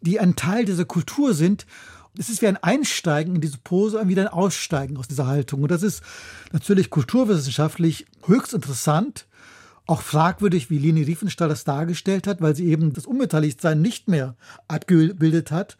die 0.00 0.18
ein 0.18 0.34
Teil 0.34 0.64
dieser 0.64 0.84
Kultur 0.84 1.34
sind. 1.34 1.66
Es 2.18 2.28
ist 2.28 2.42
wie 2.42 2.48
ein 2.48 2.56
Einsteigen 2.56 3.36
in 3.36 3.40
diese 3.40 3.58
Pose 3.58 3.98
und 4.00 4.08
wieder 4.08 4.22
ein 4.22 4.28
Aussteigen 4.28 4.96
aus 4.96 5.08
dieser 5.08 5.28
Haltung. 5.28 5.62
Und 5.62 5.70
das 5.70 5.84
ist 5.84 6.02
natürlich 6.52 6.90
kulturwissenschaftlich 6.90 8.06
höchst 8.26 8.54
interessant 8.54 9.26
auch 9.86 10.02
fragwürdig, 10.02 10.70
wie 10.70 10.78
Leni 10.78 11.02
Riefenstahl 11.02 11.48
das 11.48 11.64
dargestellt 11.64 12.26
hat, 12.26 12.40
weil 12.40 12.54
sie 12.54 12.66
eben 12.66 12.92
das 12.92 13.06
Unbeteiligtsein 13.06 13.80
nicht 13.80 14.08
mehr 14.08 14.36
abgebildet 14.68 15.50
hat. 15.50 15.76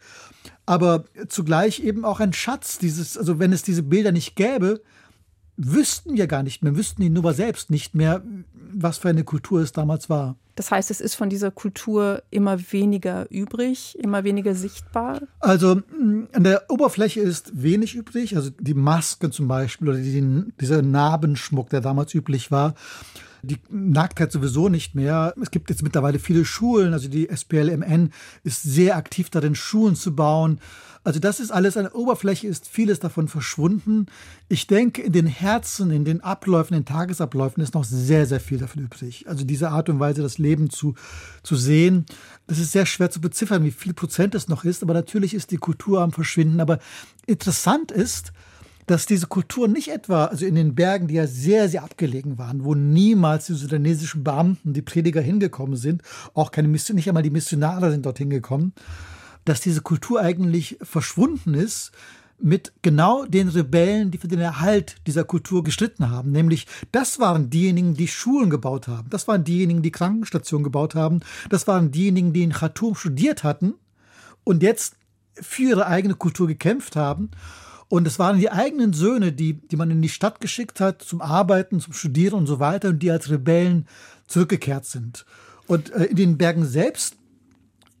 Aber 0.65 1.05
zugleich 1.29 1.79
eben 1.79 2.05
auch 2.05 2.19
ein 2.19 2.33
Schatz, 2.33 2.77
dieses, 2.77 3.17
also 3.17 3.39
wenn 3.39 3.53
es 3.53 3.63
diese 3.63 3.83
Bilder 3.83 4.11
nicht 4.11 4.35
gäbe, 4.35 4.81
wüssten 5.55 6.15
wir 6.15 6.27
gar 6.27 6.43
nicht 6.43 6.63
mehr, 6.63 6.75
wüssten 6.75 7.01
die 7.01 7.09
Nummer 7.09 7.33
selbst 7.33 7.69
nicht 7.69 7.95
mehr, 7.95 8.23
was 8.53 8.97
für 8.97 9.09
eine 9.09 9.23
Kultur 9.23 9.61
es 9.61 9.71
damals 9.71 10.09
war. 10.09 10.35
Das 10.55 10.69
heißt, 10.69 10.91
es 10.91 11.01
ist 11.01 11.15
von 11.15 11.29
dieser 11.29 11.49
Kultur 11.49 12.21
immer 12.29 12.59
weniger 12.71 13.29
übrig, 13.31 13.97
immer 13.99 14.23
weniger 14.23 14.53
sichtbar? 14.53 15.21
Also 15.39 15.81
an 16.31 16.43
der 16.43 16.69
Oberfläche 16.69 17.21
ist 17.21 17.63
wenig 17.63 17.95
übrig, 17.95 18.35
also 18.35 18.51
die 18.59 18.75
Masken 18.75 19.31
zum 19.31 19.47
Beispiel 19.47 19.89
oder 19.89 19.97
die, 19.97 20.51
dieser 20.59 20.81
Narbenschmuck, 20.81 21.69
der 21.69 21.81
damals 21.81 22.13
üblich 22.13 22.51
war 22.51 22.75
die 23.43 23.59
Nacktheit 23.69 24.31
sowieso 24.31 24.69
nicht 24.69 24.95
mehr. 24.95 25.33
Es 25.41 25.51
gibt 25.51 25.69
jetzt 25.69 25.83
mittlerweile 25.83 26.17
viele 26.17 26.45
Schulen, 26.45 26.93
also 26.93 27.09
die 27.09 27.27
SPLMN 27.27 28.11
ist 28.43 28.63
sehr 28.63 28.95
aktiv 28.95 29.29
darin, 29.29 29.53
Schulen 29.53 29.95
zu 29.95 30.15
bauen. 30.15 30.59
Also 31.03 31.19
das 31.19 31.41
ist 31.41 31.51
alles 31.51 31.75
an 31.75 31.83
der 31.83 31.95
Oberfläche, 31.95 32.47
ist 32.47 32.69
vieles 32.69 33.01
davon 33.01 33.27
verschwunden. 33.27 34.05
Ich 34.47 34.67
denke, 34.67 35.01
in 35.01 35.11
den 35.11 35.27
Herzen, 35.27 35.91
in 35.91 36.05
den 36.05 36.21
Abläufen, 36.21 36.75
in 36.75 36.83
den 36.83 36.85
Tagesabläufen 36.85 37.61
ist 37.61 37.73
noch 37.73 37.83
sehr, 37.83 38.25
sehr 38.25 38.39
viel 38.39 38.59
davon 38.59 38.83
übrig. 38.83 39.25
Also 39.27 39.43
diese 39.43 39.69
Art 39.69 39.89
und 39.89 39.99
Weise, 39.99 40.21
das 40.21 40.37
Leben 40.37 40.69
zu, 40.69 40.95
zu 41.43 41.57
sehen, 41.57 42.05
das 42.47 42.59
ist 42.59 42.71
sehr 42.71 42.85
schwer 42.85 43.11
zu 43.11 43.19
beziffern, 43.19 43.65
wie 43.65 43.71
viel 43.71 43.93
Prozent 43.93 44.33
es 44.35 44.47
noch 44.47 44.63
ist. 44.63 44.81
Aber 44.81 44.93
natürlich 44.93 45.33
ist 45.33 45.51
die 45.51 45.57
Kultur 45.57 45.99
am 45.99 46.13
Verschwinden. 46.13 46.61
Aber 46.61 46.79
interessant 47.25 47.91
ist, 47.91 48.31
dass 48.85 49.05
diese 49.05 49.27
Kultur 49.27 49.67
nicht 49.67 49.89
etwa, 49.89 50.25
also 50.25 50.45
in 50.45 50.55
den 50.55 50.75
Bergen, 50.75 51.07
die 51.07 51.15
ja 51.15 51.27
sehr, 51.27 51.69
sehr 51.69 51.83
abgelegen 51.83 52.37
waren, 52.37 52.63
wo 52.63 52.75
niemals 52.75 53.47
die 53.47 53.53
sudanesischen 53.53 54.23
Beamten, 54.23 54.73
die 54.73 54.81
Prediger 54.81 55.21
hingekommen 55.21 55.75
sind, 55.75 56.01
auch 56.33 56.51
keine 56.51 56.67
Mission, 56.67 56.95
nicht 56.95 57.07
einmal 57.07 57.23
die 57.23 57.29
Missionare 57.29 57.91
sind 57.91 58.05
dorthin 58.05 58.29
gekommen, 58.29 58.73
dass 59.45 59.61
diese 59.61 59.81
Kultur 59.81 60.21
eigentlich 60.21 60.77
verschwunden 60.81 61.53
ist 61.53 61.91
mit 62.39 62.73
genau 62.81 63.25
den 63.25 63.47
Rebellen, 63.47 64.11
die 64.11 64.17
für 64.17 64.27
den 64.27 64.39
Erhalt 64.39 64.97
dieser 65.07 65.23
Kultur 65.23 65.63
gestritten 65.63 66.09
haben. 66.09 66.31
Nämlich, 66.31 66.67
das 66.91 67.19
waren 67.19 67.49
diejenigen, 67.49 67.93
die 67.93 68.07
Schulen 68.07 68.49
gebaut 68.49 68.87
haben. 68.87 69.09
Das 69.09 69.27
waren 69.27 69.43
diejenigen, 69.43 69.81
die 69.81 69.91
Krankenstationen 69.91 70.63
gebaut 70.63 70.93
haben. 70.95 71.21
Das 71.49 71.67
waren 71.67 71.91
diejenigen, 71.91 72.33
die 72.33 72.43
in 72.43 72.51
Khartoum 72.51 72.95
studiert 72.95 73.43
hatten 73.43 73.75
und 74.43 74.61
jetzt 74.61 74.95
für 75.33 75.63
ihre 75.63 75.87
eigene 75.87 76.15
Kultur 76.15 76.47
gekämpft 76.47 76.95
haben 76.95 77.31
und 77.89 78.07
es 78.07 78.19
waren 78.19 78.39
die 78.39 78.51
eigenen 78.51 78.93
Söhne, 78.93 79.31
die, 79.31 79.53
die 79.53 79.75
man 79.75 79.91
in 79.91 80.01
die 80.01 80.09
Stadt 80.09 80.39
geschickt 80.39 80.79
hat, 80.79 81.01
zum 81.01 81.21
Arbeiten, 81.21 81.79
zum 81.79 81.93
Studieren 81.93 82.39
und 82.39 82.47
so 82.47 82.59
weiter, 82.59 82.89
und 82.89 82.99
die 82.99 83.11
als 83.11 83.29
Rebellen 83.29 83.87
zurückgekehrt 84.27 84.85
sind. 84.85 85.25
Und 85.67 85.91
äh, 85.91 86.05
in 86.05 86.15
den 86.15 86.37
Bergen 86.37 86.65
selbst 86.65 87.15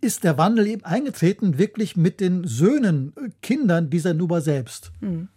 ist 0.01 0.23
der 0.23 0.37
Wandel 0.37 0.67
eben 0.67 0.83
eingetreten, 0.83 1.57
wirklich 1.57 1.95
mit 1.95 2.19
den 2.19 2.45
Söhnen, 2.45 3.13
äh, 3.15 3.29
Kindern 3.41 3.89
dieser 3.89 4.13
Nuba 4.13 4.41
selbst. 4.41 4.91
Hm. 4.99 5.29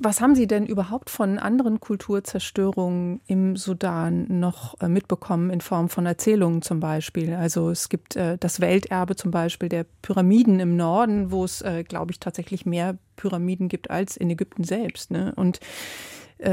Was 0.00 0.20
haben 0.20 0.36
Sie 0.36 0.46
denn 0.46 0.64
überhaupt 0.64 1.10
von 1.10 1.40
anderen 1.40 1.80
Kulturzerstörungen 1.80 3.20
im 3.26 3.56
Sudan 3.56 4.26
noch 4.28 4.80
äh, 4.80 4.88
mitbekommen 4.88 5.50
in 5.50 5.60
Form 5.60 5.88
von 5.88 6.06
Erzählungen 6.06 6.62
zum 6.62 6.78
Beispiel? 6.78 7.34
Also 7.34 7.70
es 7.70 7.88
gibt 7.88 8.14
äh, 8.14 8.38
das 8.38 8.60
Welterbe 8.60 9.16
zum 9.16 9.32
Beispiel 9.32 9.68
der 9.68 9.86
Pyramiden 10.02 10.60
im 10.60 10.76
Norden, 10.76 11.32
wo 11.32 11.44
es, 11.44 11.62
äh, 11.62 11.82
glaube 11.82 12.12
ich, 12.12 12.20
tatsächlich 12.20 12.64
mehr 12.64 12.96
Pyramiden 13.16 13.68
gibt 13.68 13.90
als 13.90 14.16
in 14.16 14.30
Ägypten 14.30 14.62
selbst. 14.62 15.10
Ne? 15.10 15.32
Und 15.34 15.60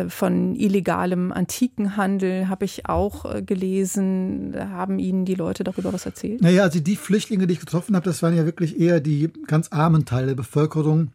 von 0.08 0.56
illegalem 0.56 1.32
Antikenhandel 1.32 2.50
habe 2.50 2.66
ich 2.66 2.90
auch 2.90 3.46
gelesen. 3.46 4.56
Haben 4.58 4.98
Ihnen 4.98 5.26
die 5.26 5.36
Leute 5.36 5.64
darüber 5.64 5.94
was 5.94 6.08
erzählt? 6.08 6.42
Naja, 6.42 6.64
also 6.64 6.80
die 6.80 6.96
Flüchtlinge, 6.96 7.46
die 7.46 7.54
ich 7.54 7.60
getroffen 7.60 7.96
habe, 7.96 8.04
das 8.04 8.24
waren 8.24 8.36
ja 8.36 8.46
wirklich 8.46 8.80
eher 8.80 9.00
die 9.00 9.32
ganz 9.46 9.68
armen 9.68 10.04
Teile 10.06 10.26
der 10.26 10.34
Bevölkerung 10.34 11.12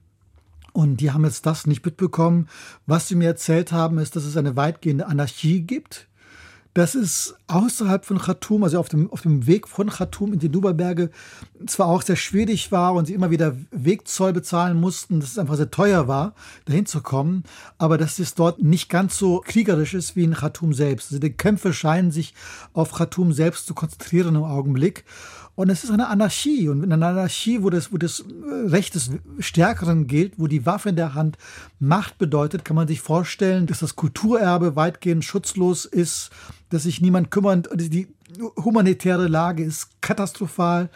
und 0.72 0.98
die 0.98 1.10
haben 1.10 1.24
jetzt 1.24 1.46
das 1.46 1.66
nicht 1.66 1.84
mitbekommen. 1.84 2.48
Was 2.86 3.08
sie 3.08 3.14
mir 3.14 3.28
erzählt 3.28 3.72
haben, 3.72 3.98
ist, 3.98 4.16
dass 4.16 4.24
es 4.24 4.36
eine 4.36 4.56
weitgehende 4.56 5.06
Anarchie 5.06 5.62
gibt, 5.62 6.08
dass 6.74 6.94
es 6.94 7.34
außerhalb 7.48 8.04
von 8.04 8.18
Khartoum, 8.18 8.62
also 8.62 8.78
auf 8.78 8.88
dem, 8.88 9.10
auf 9.10 9.22
dem 9.22 9.46
Weg 9.46 9.66
von 9.66 9.90
Khartoum 9.90 10.32
in 10.32 10.38
die 10.38 10.48
Nuba-Berge, 10.48 11.10
zwar 11.66 11.88
auch 11.88 12.02
sehr 12.02 12.16
schwierig 12.16 12.70
war 12.70 12.94
und 12.94 13.06
sie 13.06 13.14
immer 13.14 13.30
wieder 13.30 13.56
Wegzoll 13.72 14.32
bezahlen 14.32 14.78
mussten, 14.78 15.18
dass 15.18 15.32
es 15.32 15.38
einfach 15.38 15.56
sehr 15.56 15.70
teuer 15.70 16.06
war, 16.06 16.34
dahin 16.66 16.86
zu 16.86 17.00
kommen, 17.00 17.42
aber 17.78 17.98
dass 17.98 18.20
es 18.20 18.34
dort 18.34 18.62
nicht 18.62 18.88
ganz 18.88 19.18
so 19.18 19.40
kriegerisch 19.44 19.94
ist 19.94 20.14
wie 20.14 20.22
in 20.22 20.34
Khartoum 20.34 20.72
selbst. 20.72 21.10
Also 21.10 21.18
die 21.18 21.32
Kämpfe 21.32 21.72
scheinen 21.72 22.12
sich 22.12 22.34
auf 22.72 22.92
Khartoum 22.92 23.32
selbst 23.32 23.66
zu 23.66 23.74
konzentrieren 23.74 24.36
im 24.36 24.44
Augenblick. 24.44 25.04
Und 25.60 25.68
es 25.68 25.84
ist 25.84 25.90
eine 25.90 26.08
Anarchie. 26.08 26.70
Und 26.70 26.82
in 26.82 26.90
einer 26.90 27.08
Anarchie, 27.08 27.62
wo 27.62 27.68
das, 27.68 27.92
wo 27.92 27.98
das 27.98 28.24
Recht 28.48 28.94
des 28.94 29.10
Stärkeren 29.40 30.06
gilt, 30.06 30.38
wo 30.38 30.46
die 30.46 30.64
Waffe 30.64 30.88
in 30.88 30.96
der 30.96 31.12
Hand 31.12 31.36
Macht 31.78 32.16
bedeutet, 32.16 32.64
kann 32.64 32.76
man 32.76 32.88
sich 32.88 33.02
vorstellen, 33.02 33.66
dass 33.66 33.80
das 33.80 33.94
Kulturerbe 33.94 34.74
weitgehend 34.74 35.22
schutzlos 35.22 35.84
ist, 35.84 36.30
dass 36.70 36.84
sich 36.84 37.02
niemand 37.02 37.30
kümmert. 37.30 37.68
Die 37.74 38.08
humanitäre 38.56 39.28
Lage 39.28 39.62
ist 39.62 40.00
katastrophal. 40.00 40.88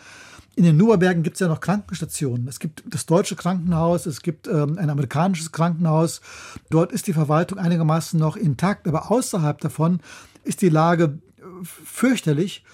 In 0.56 0.64
den 0.64 0.78
Nuberbergen 0.78 1.22
gibt 1.22 1.36
es 1.36 1.40
ja 1.40 1.48
noch 1.48 1.60
Krankenstationen. 1.60 2.48
Es 2.48 2.58
gibt 2.58 2.84
das 2.88 3.04
deutsche 3.04 3.36
Krankenhaus, 3.36 4.06
es 4.06 4.22
gibt 4.22 4.48
ähm, 4.48 4.78
ein 4.78 4.88
amerikanisches 4.88 5.52
Krankenhaus. 5.52 6.22
Dort 6.70 6.90
ist 6.90 7.06
die 7.06 7.12
Verwaltung 7.12 7.58
einigermaßen 7.58 8.18
noch 8.18 8.38
intakt, 8.38 8.88
aber 8.88 9.10
außerhalb 9.10 9.60
davon 9.60 10.00
ist 10.42 10.62
die 10.62 10.70
Lage 10.70 11.18
fürchterlich. 11.62 12.64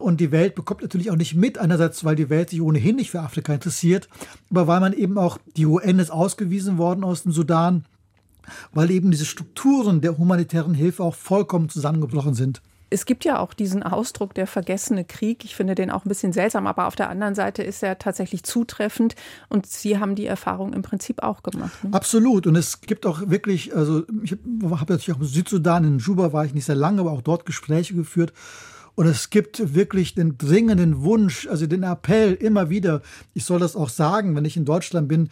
Und 0.00 0.20
die 0.20 0.32
Welt 0.32 0.54
bekommt 0.54 0.82
natürlich 0.82 1.10
auch 1.10 1.16
nicht 1.16 1.34
mit, 1.34 1.58
einerseits, 1.58 2.04
weil 2.04 2.16
die 2.16 2.30
Welt 2.30 2.50
sich 2.50 2.62
ohnehin 2.62 2.96
nicht 2.96 3.10
für 3.10 3.20
Afrika 3.20 3.52
interessiert, 3.52 4.08
aber 4.50 4.66
weil 4.66 4.80
man 4.80 4.92
eben 4.92 5.18
auch, 5.18 5.38
die 5.56 5.66
UN 5.66 5.98
ist 5.98 6.10
ausgewiesen 6.10 6.78
worden 6.78 7.04
aus 7.04 7.22
dem 7.22 7.32
Sudan, 7.32 7.84
weil 8.72 8.90
eben 8.90 9.10
diese 9.10 9.26
Strukturen 9.26 10.00
der 10.00 10.18
humanitären 10.18 10.74
Hilfe 10.74 11.02
auch 11.02 11.14
vollkommen 11.14 11.68
zusammengebrochen 11.68 12.34
sind. 12.34 12.62
Es 12.92 13.06
gibt 13.06 13.24
ja 13.24 13.38
auch 13.38 13.54
diesen 13.54 13.84
Ausdruck 13.84 14.34
der 14.34 14.48
vergessene 14.48 15.04
Krieg. 15.04 15.44
Ich 15.44 15.54
finde 15.54 15.76
den 15.76 15.92
auch 15.92 16.04
ein 16.04 16.08
bisschen 16.08 16.32
seltsam, 16.32 16.66
aber 16.66 16.88
auf 16.88 16.96
der 16.96 17.08
anderen 17.08 17.36
Seite 17.36 17.62
ist 17.62 17.84
er 17.84 17.98
tatsächlich 17.98 18.42
zutreffend 18.42 19.14
und 19.48 19.66
Sie 19.66 19.98
haben 19.98 20.16
die 20.16 20.26
Erfahrung 20.26 20.72
im 20.72 20.82
Prinzip 20.82 21.22
auch 21.22 21.44
gemacht. 21.44 21.84
Ne? 21.84 21.90
Absolut. 21.92 22.48
Und 22.48 22.56
es 22.56 22.80
gibt 22.80 23.06
auch 23.06 23.22
wirklich, 23.26 23.76
also 23.76 24.02
ich 24.24 24.32
habe 24.32 24.92
natürlich 24.92 25.12
auch 25.12 25.20
im 25.20 25.26
Südsudan, 25.26 25.84
in 25.84 25.98
Juba 25.98 26.32
war 26.32 26.44
ich 26.44 26.52
nicht 26.52 26.64
sehr 26.64 26.74
lange, 26.74 27.02
aber 27.02 27.12
auch 27.12 27.22
dort 27.22 27.46
Gespräche 27.46 27.94
geführt. 27.94 28.32
Und 29.00 29.06
es 29.06 29.30
gibt 29.30 29.74
wirklich 29.74 30.14
den 30.14 30.36
dringenden 30.36 31.00
Wunsch, 31.00 31.46
also 31.46 31.66
den 31.66 31.84
Appell 31.84 32.34
immer 32.34 32.68
wieder, 32.68 33.00
ich 33.32 33.46
soll 33.46 33.58
das 33.58 33.74
auch 33.74 33.88
sagen, 33.88 34.36
wenn 34.36 34.44
ich 34.44 34.58
in 34.58 34.66
Deutschland 34.66 35.08
bin, 35.08 35.30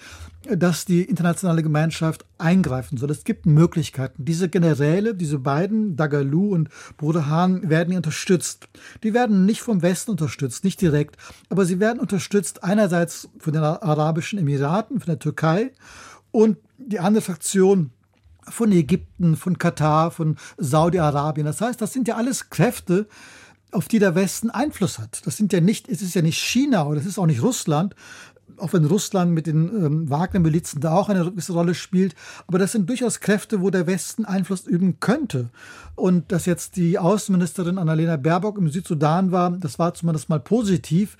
dass 0.51 0.87
die 0.87 1.03
internationale 1.03 1.63
Gemeinschaft 1.63 2.25
eingreifen 2.39 2.97
soll. 2.97 3.11
Es 3.11 3.25
gibt 3.25 3.45
Möglichkeiten. 3.45 4.25
Diese 4.25 4.49
Generäle, 4.49 5.15
diese 5.15 5.39
beiden, 5.39 5.97
Dagalu 5.97 6.55
und 6.55 6.71
Bruder 6.97 7.29
Hahn, 7.29 7.69
werden 7.69 7.95
unterstützt. 7.95 8.69
Die 9.03 9.13
werden 9.13 9.45
nicht 9.45 9.61
vom 9.61 9.83
Westen 9.83 10.13
unterstützt, 10.13 10.65
nicht 10.65 10.81
direkt, 10.81 11.19
aber 11.51 11.67
sie 11.67 11.79
werden 11.79 12.01
unterstützt 12.01 12.65
einerseits 12.65 13.29
von 13.39 13.53
den 13.53 13.63
Arabischen 13.63 14.39
Emiraten, 14.39 14.99
von 14.99 15.09
der 15.09 15.19
Türkei 15.19 15.73
und 16.31 16.57
die 16.79 17.01
andere 17.01 17.21
Fraktion 17.21 17.91
von 18.49 18.73
Ägypten, 18.73 19.37
von 19.37 19.59
Katar, 19.59 20.11
von 20.11 20.37
Saudi-Arabien. 20.57 21.45
Das 21.45 21.61
heißt, 21.61 21.83
das 21.83 21.93
sind 21.93 22.09
ja 22.09 22.17
alles 22.17 22.49
Kräfte, 22.49 23.07
auf 23.73 23.89
die 23.89 23.99
der 23.99 24.15
Westen 24.15 24.51
Einfluss 24.51 24.99
hat. 24.99 25.27
Das 25.27 25.37
sind 25.37 25.53
ja 25.53 25.61
nicht, 25.61 25.89
es 25.89 26.03
ist 26.03 26.15
ja 26.15 26.23
nicht 26.23 26.39
China 26.39 26.87
oder 26.87 27.01
es 27.01 27.07
ist 27.07 27.19
auch 27.19 27.27
nicht 27.27 27.43
Russland, 27.43 27.95
auch 28.57 28.73
wenn 28.73 28.85
Russland 28.85 29.33
mit 29.33 29.47
den 29.47 29.69
ähm, 29.69 30.11
Wagner-Milizen 30.11 30.81
da 30.81 30.93
auch 30.95 31.09
eine 31.09 31.25
gewisse 31.25 31.53
Rolle 31.53 31.75
spielt. 31.75 32.15
Aber 32.47 32.59
das 32.59 32.73
sind 32.73 32.89
durchaus 32.89 33.21
Kräfte, 33.21 33.61
wo 33.61 33.71
der 33.71 33.87
Westen 33.87 34.25
Einfluss 34.25 34.67
üben 34.67 35.01
könnte. 35.01 35.51
Und 35.95 36.33
dass 36.33 36.47
jetzt 36.47 36.77
die 36.77 36.99
Außenministerin 36.99 37.79
Annalena 37.79 38.17
Baerbock 38.17 38.59
im 38.59 38.71
Südsudan 38.71 39.33
war, 39.33 39.51
das 39.51 39.79
war 39.79 39.95
zumindest 39.95 40.29
mal 40.29 40.41
positiv. 40.41 41.17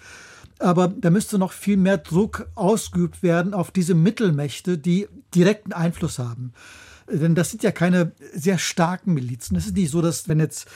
Aber 0.59 0.89
da 0.89 1.11
müsste 1.11 1.39
noch 1.39 1.53
viel 1.53 1.77
mehr 1.77 1.99
Druck 1.99 2.49
ausgeübt 2.57 3.23
werden 3.23 3.55
auf 3.55 3.71
diese 3.71 3.95
Mittelmächte, 3.95 4.77
die 4.77 5.07
direkten 5.35 5.73
Einfluss 5.73 6.19
haben. 6.19 6.53
Denn 7.11 7.35
das 7.35 7.51
sind 7.51 7.63
ja 7.63 7.71
keine 7.71 8.13
sehr 8.35 8.59
starken 8.59 9.15
Milizen. 9.15 9.57
Es 9.57 9.67
ist 9.67 9.77
nicht 9.77 9.91
so, 9.91 10.03
dass 10.03 10.29
wenn 10.29 10.41
jetzt 10.41 10.67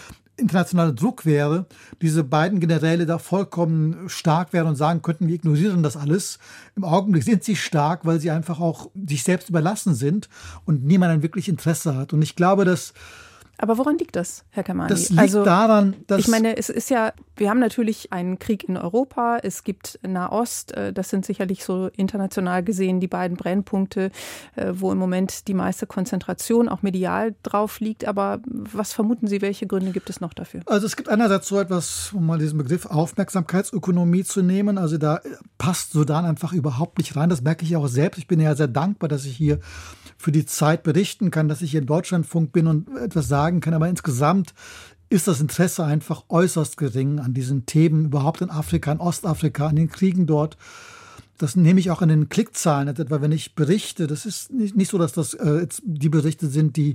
internationaler 0.43 0.93
Druck 0.93 1.25
wäre, 1.25 1.67
diese 2.01 2.25
beiden 2.25 2.61
Generäle 2.61 3.07
da 3.07 3.19
vollkommen 3.19 4.09
stark 4.09 4.53
wären 4.53 4.69
und 4.69 4.77
sagen 4.77 5.03
könnten, 5.03 5.29
wir 5.29 5.35
ignorieren 5.35 5.83
das 5.83 5.97
alles. 5.97 6.39
Im 6.77 6.85
Augenblick 6.85 7.25
sind 7.25 7.45
sie 7.45 7.57
stark, 7.57 8.05
weil 8.05 8.21
sie 8.21 8.31
einfach 8.31 8.61
auch 8.61 8.91
sich 9.07 9.23
selbst 9.25 9.49
überlassen 9.49 9.95
sind 9.95 10.29
und 10.65 10.85
niemand 10.85 11.13
ein 11.13 11.23
wirklich 11.23 11.49
Interesse 11.49 11.97
hat. 11.97 12.13
Und 12.13 12.23
ich 12.23 12.37
glaube, 12.37 12.65
dass 12.65 12.93
aber 13.63 13.79
woran 13.79 13.97
liegt 13.97 14.17
das, 14.17 14.45
Herr 14.51 14.65
Kamani? 14.65 14.89
Das 14.89 15.11
liegt 15.11 15.21
also, 15.21 15.45
daran, 15.45 15.95
dass. 16.09 16.19
Ich 16.19 16.27
meine, 16.27 16.57
es 16.57 16.69
ist 16.69 16.91
ja, 16.91 17.13
wir 17.37 17.49
haben 17.49 17.61
natürlich 17.61 18.13
einen 18.13 18.41
Krieg 18.41 18.69
in 18.69 18.77
Europa, 18.77 19.39
es 19.41 19.63
gibt 19.63 20.01
Nahost, 20.03 20.73
äh, 20.73 20.93
das 20.93 21.11
sind 21.11 21.25
sicherlich 21.25 21.65
so 21.65 21.89
international 21.97 22.65
gesehen 22.65 22.99
die 22.99 23.07
beiden 23.07 23.37
Brennpunkte, 23.37 24.11
äh, 24.57 24.73
wo 24.75 24.91
im 24.91 24.99
Moment 24.99 25.47
die 25.47 25.55
meiste 25.55 25.87
Konzentration 25.87 26.69
auch 26.69 26.83
medial 26.83 27.37
drauf 27.45 27.79
liegt. 27.79 28.05
Aber 28.05 28.41
was 28.47 28.93
vermuten 28.93 29.29
Sie, 29.29 29.41
welche 29.43 29.69
Gründe 29.69 29.93
gibt 29.93 30.11
es 30.11 30.21
noch 30.21 30.35
dafür? 30.35 30.63
Also 30.67 30.87
es 30.87 30.97
gibt 30.97 31.09
einerseits 31.09 31.47
so 31.47 31.61
etwas, 31.61 32.11
um 32.13 32.27
mal 32.27 32.41
diesen 32.41 32.59
Begriff 32.59 32.87
Aufmerksamkeitsökonomie 32.87 34.25
zu 34.25 34.43
nehmen. 34.43 34.77
Also 34.77 34.99
da 34.99 35.21
passt 35.59 35.93
Sudan 35.93 36.25
einfach 36.25 36.53
überhaupt 36.53 36.99
nicht 36.99 37.15
rein. 37.15 37.29
Das 37.29 37.43
merke 37.43 37.65
ich 37.65 37.77
auch 37.77 37.87
selbst. 37.87 38.19
Ich 38.19 38.27
bin 38.27 38.41
ja 38.41 38.57
sehr 38.57 38.67
dankbar, 38.67 39.09
dass 39.09 39.25
ich 39.25 39.37
hier 39.37 39.61
für 40.23 40.33
die 40.33 40.47
Zeit 40.47 40.85
berichten 40.85 41.33
kann, 41.33 41.49
dass 41.49 41.63
ich 41.63 41.73
hier 41.73 41.81
im 41.81 41.87
Deutschlandfunk 41.87 42.53
bin 42.53 42.69
und 42.69 42.97
etwas 42.97 43.27
sagen 43.27 43.61
kann. 43.61 43.75
Aber 43.75 43.89
insgesamt 43.89 44.55
ist 45.11 45.27
das 45.27 45.41
Interesse 45.41 45.85
einfach 45.85 46.25
äußerst 46.29 46.77
gering 46.77 47.19
an 47.19 47.35
diesen 47.35 47.67
Themen, 47.67 48.07
überhaupt 48.07 48.41
in 48.41 48.49
Afrika, 48.49 48.93
in 48.93 49.01
Ostafrika, 49.01 49.67
an 49.67 49.77
den 49.77 49.91
Kriegen 49.91 50.27
dort. 50.27 50.57
Das 51.39 51.57
nehme 51.57 51.81
ich 51.81 51.91
auch 51.91 52.03
an 52.03 52.09
den 52.09 52.29
Klickzahlen, 52.29 52.87
etwa 52.87 53.21
wenn 53.21 53.33
ich 53.33 53.57
berichte. 53.57 54.07
Das 54.07 54.25
ist 54.27 54.53
nicht, 54.53 54.77
nicht 54.77 54.93
so, 54.93 54.97
dass 54.99 55.13
das 55.13 55.35
äh, 55.35 55.67
die 55.83 56.09
Berichte 56.09 56.47
sind, 56.47 56.77
die 56.77 56.95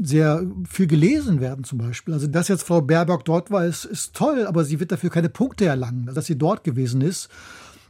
sehr 0.00 0.46
viel 0.70 0.86
gelesen 0.86 1.40
werden 1.40 1.64
zum 1.64 1.78
Beispiel. 1.78 2.14
Also 2.14 2.28
dass 2.28 2.46
jetzt 2.46 2.62
Frau 2.62 2.80
Baerbock 2.80 3.24
dort 3.24 3.50
war, 3.50 3.66
ist, 3.66 3.86
ist 3.86 4.14
toll, 4.14 4.46
aber 4.46 4.64
sie 4.64 4.78
wird 4.78 4.92
dafür 4.92 5.10
keine 5.10 5.30
Punkte 5.30 5.64
erlangen, 5.64 6.08
dass 6.14 6.26
sie 6.26 6.38
dort 6.38 6.62
gewesen 6.62 7.00
ist. 7.00 7.28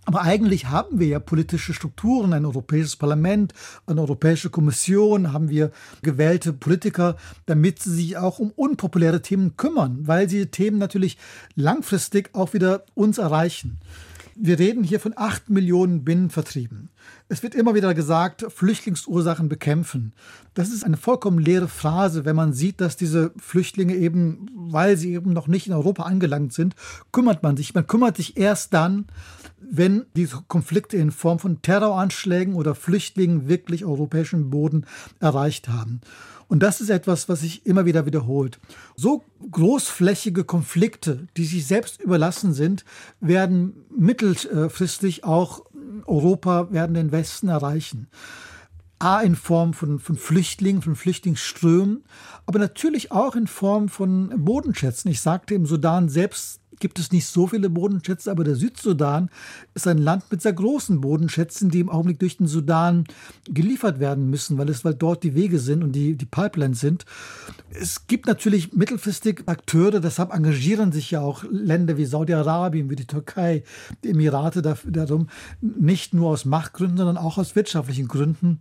Aber 0.09 0.23
eigentlich 0.23 0.71
haben 0.71 1.01
wir 1.01 1.07
ja 1.07 1.19
politische 1.19 1.75
Strukturen, 1.75 2.33
ein 2.33 2.47
europäisches 2.47 2.97
Parlament, 2.97 3.53
eine 3.85 4.01
europäische 4.01 4.49
Kommission, 4.49 5.35
haben 5.35 5.51
wir 5.51 5.71
gewählte 6.01 6.55
Politiker, 6.55 7.17
damit 7.45 7.81
sie 7.81 7.95
sich 7.95 8.17
auch 8.17 8.39
um 8.39 8.51
unpopuläre 8.57 9.21
Themen 9.21 9.59
kümmern, 9.59 9.99
weil 10.07 10.27
diese 10.27 10.47
Themen 10.47 10.79
natürlich 10.79 11.19
langfristig 11.57 12.31
auch 12.33 12.55
wieder 12.55 12.87
uns 12.95 13.19
erreichen. 13.19 13.81
Wir 14.35 14.59
reden 14.59 14.83
hier 14.83 14.99
von 14.99 15.13
acht 15.15 15.51
Millionen 15.51 16.05
Binnenvertrieben. 16.05 16.89
Es 17.29 17.43
wird 17.43 17.55
immer 17.55 17.75
wieder 17.75 17.95
gesagt, 17.95 18.47
Flüchtlingsursachen 18.49 19.49
bekämpfen. 19.49 20.13
Das 20.55 20.71
ist 20.71 20.85
eine 20.85 20.97
vollkommen 20.97 21.39
leere 21.39 21.69
Phrase, 21.69 22.25
wenn 22.25 22.37
man 22.37 22.53
sieht, 22.53 22.81
dass 22.81 22.97
diese 22.97 23.33
Flüchtlinge 23.37 23.95
eben, 23.95 24.51
weil 24.55 24.97
sie 24.97 25.13
eben 25.13 25.33
noch 25.33 25.47
nicht 25.47 25.67
in 25.67 25.73
Europa 25.73 26.05
angelangt 26.05 26.53
sind, 26.53 26.75
kümmert 27.13 27.43
man 27.43 27.57
sich. 27.57 27.75
Man 27.75 27.87
kümmert 27.87 28.17
sich 28.17 28.37
erst 28.37 28.73
dann, 28.73 29.07
wenn 29.61 30.07
diese 30.17 30.43
Konflikte 30.49 30.97
in 30.97 31.11
Form 31.11 31.39
von 31.39 31.63
Terroranschlägen 31.63 32.55
oder 32.55 32.75
Flüchtlingen 32.75 33.49
wirklich 33.49 33.85
europäischen 33.85 34.51
Boden 34.51 34.87
erreicht 35.21 35.69
haben. 35.69 36.01
Und 36.49 36.63
das 36.63 36.81
ist 36.81 36.89
etwas, 36.89 37.29
was 37.29 37.41
sich 37.41 37.67
immer 37.67 37.85
wieder 37.85 38.07
wiederholt. 38.07 38.59
So 38.97 39.23
großflächige 39.51 40.45
Konflikte, 40.45 41.29
die 41.37 41.45
sich 41.45 41.67
selbst 41.67 42.01
überlassen 42.01 42.55
sind, 42.55 42.87
werden 43.21 43.85
mittelfristig 43.95 45.25
auch 45.25 45.65
Europa, 46.07 46.71
werden 46.71 46.95
den 46.95 47.13
Westen 47.13 47.49
erreichen. 47.49 48.09
A 48.99 49.21
in 49.21 49.37
Form 49.37 49.75
von, 49.75 50.01
von 50.01 50.17
Flüchtlingen, 50.17 50.83
von 50.83 50.97
Flüchtlingsströmen, 50.97 52.05
aber 52.47 52.59
natürlich 52.59 53.13
auch 53.13 53.37
in 53.37 53.47
Form 53.47 53.89
von 53.89 54.45
Bodenschätzen. 54.45 55.11
Ich 55.11 55.21
sagte, 55.21 55.55
im 55.55 55.67
Sudan 55.67 56.09
selbst 56.09 56.61
gibt 56.81 56.99
es 56.99 57.13
nicht 57.13 57.27
so 57.27 57.47
viele 57.47 57.71
Bodenschätze, 57.71 58.31
aber 58.31 58.45
der 58.45 58.57
Südsudan 58.57 59.31
ist 59.75 59.87
ein 59.87 59.99
Land 59.99 60.25
mit 60.31 60.43
sehr 60.43 60.53
großen 60.53 61.01
Bodenschätzen, 61.01 61.71
die 61.71 61.81
im 61.81 61.89
Augenblick 61.89 62.19
durch 62.19 62.37
den 62.37 62.47
Sudan 62.47 63.05
geliefert 63.49 64.01
werden 64.01 64.31
müssen, 64.31 64.59
weil 64.59 64.69
es 64.69 64.85
weil 64.85 64.95
dort 64.95 65.23
die 65.23 65.35
Wege 65.35 65.59
sind 65.59 65.83
und 65.83 65.93
die, 65.93 66.17
die 66.17 66.27
Pipelines 66.27 66.81
sind. 66.81 67.05
Es 67.71 68.07
gibt 68.07 68.27
natürlich 68.27 68.73
mittelfristig 68.73 69.43
Akteure, 69.47 70.01
deshalb 70.01 70.33
engagieren 70.33 70.93
sich 70.93 71.11
ja 71.11 71.21
auch 71.21 71.45
Länder 71.51 71.97
wie 71.97 72.07
Saudi-Arabien, 72.07 72.91
wie 72.91 72.97
die 72.97 73.07
Türkei, 73.07 73.63
die 74.05 74.11
Emirate 74.11 74.63
darum, 74.63 75.29
nicht 75.61 76.15
nur 76.15 76.31
aus 76.31 76.45
Machtgründen, 76.45 76.99
sondern 76.99 77.17
auch 77.17 77.39
aus 77.39 77.57
wirtschaftlichen 77.57 78.09
Gründen 78.09 78.61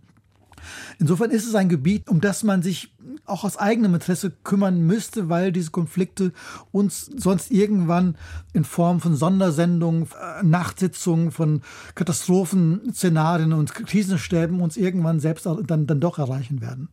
Insofern 0.98 1.30
ist 1.30 1.46
es 1.46 1.54
ein 1.54 1.68
Gebiet, 1.68 2.08
um 2.08 2.20
das 2.20 2.42
man 2.42 2.62
sich 2.62 2.92
auch 3.24 3.44
aus 3.44 3.56
eigenem 3.56 3.94
Interesse 3.94 4.30
kümmern 4.44 4.86
müsste, 4.86 5.28
weil 5.28 5.52
diese 5.52 5.70
Konflikte 5.70 6.32
uns 6.72 7.10
sonst 7.16 7.50
irgendwann 7.50 8.16
in 8.52 8.64
Form 8.64 9.00
von 9.00 9.14
Sondersendungen, 9.14 10.04
äh, 10.04 10.42
Nachtsitzungen, 10.42 11.30
von 11.30 11.62
Katastrophenszenarien 11.94 13.52
und 13.52 13.74
Krisenstäben 13.74 14.60
uns 14.60 14.76
irgendwann 14.76 15.20
selbst 15.20 15.46
dann, 15.46 15.86
dann 15.86 16.00
doch 16.00 16.18
erreichen 16.18 16.60
werden. 16.60 16.88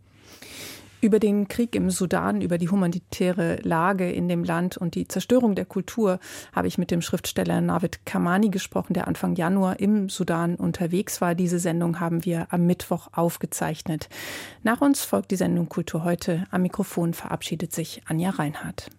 Über 1.06 1.20
den 1.20 1.48
Krieg 1.48 1.76
im 1.76 1.92
Sudan, 1.92 2.42
über 2.42 2.58
die 2.58 2.68
humanitäre 2.68 3.58
Lage 3.62 4.12
in 4.12 4.28
dem 4.28 4.44
Land 4.44 4.76
und 4.76 4.96
die 4.96 5.08
Zerstörung 5.08 5.54
der 5.54 5.66
Kultur 5.66 6.18
habe 6.52 6.68
ich 6.68 6.80
mit 6.80 6.90
dem 6.90 7.04
Schriftsteller 7.04 7.62
Navid 7.62 8.08
Kamani 8.08 8.50
gesprochen, 8.50 8.96
der 8.96 9.08
Anfang 9.08 9.36
Januar 9.36 9.80
im 9.80 10.10
Sudan 10.10 10.56
unterwegs 10.56 11.22
war. 11.22 11.36
Diese 11.36 11.60
Sendung 11.60 12.00
haben 12.00 12.26
wir 12.26 12.48
am 12.50 12.66
Mittwoch 12.66 13.10
aufgezeichnet. 13.12 14.10
Nach 14.64 14.82
uns 14.82 15.06
folgt 15.06 15.30
die 15.30 15.36
Sendung 15.36 15.70
Kultur 15.70 16.04
heute. 16.04 16.46
Am 16.50 16.64
Mikrofon 16.64 17.14
verabschiedet 17.14 17.72
sich 17.72 18.02
Anja 18.08 18.32
Reinhardt. 18.32 18.90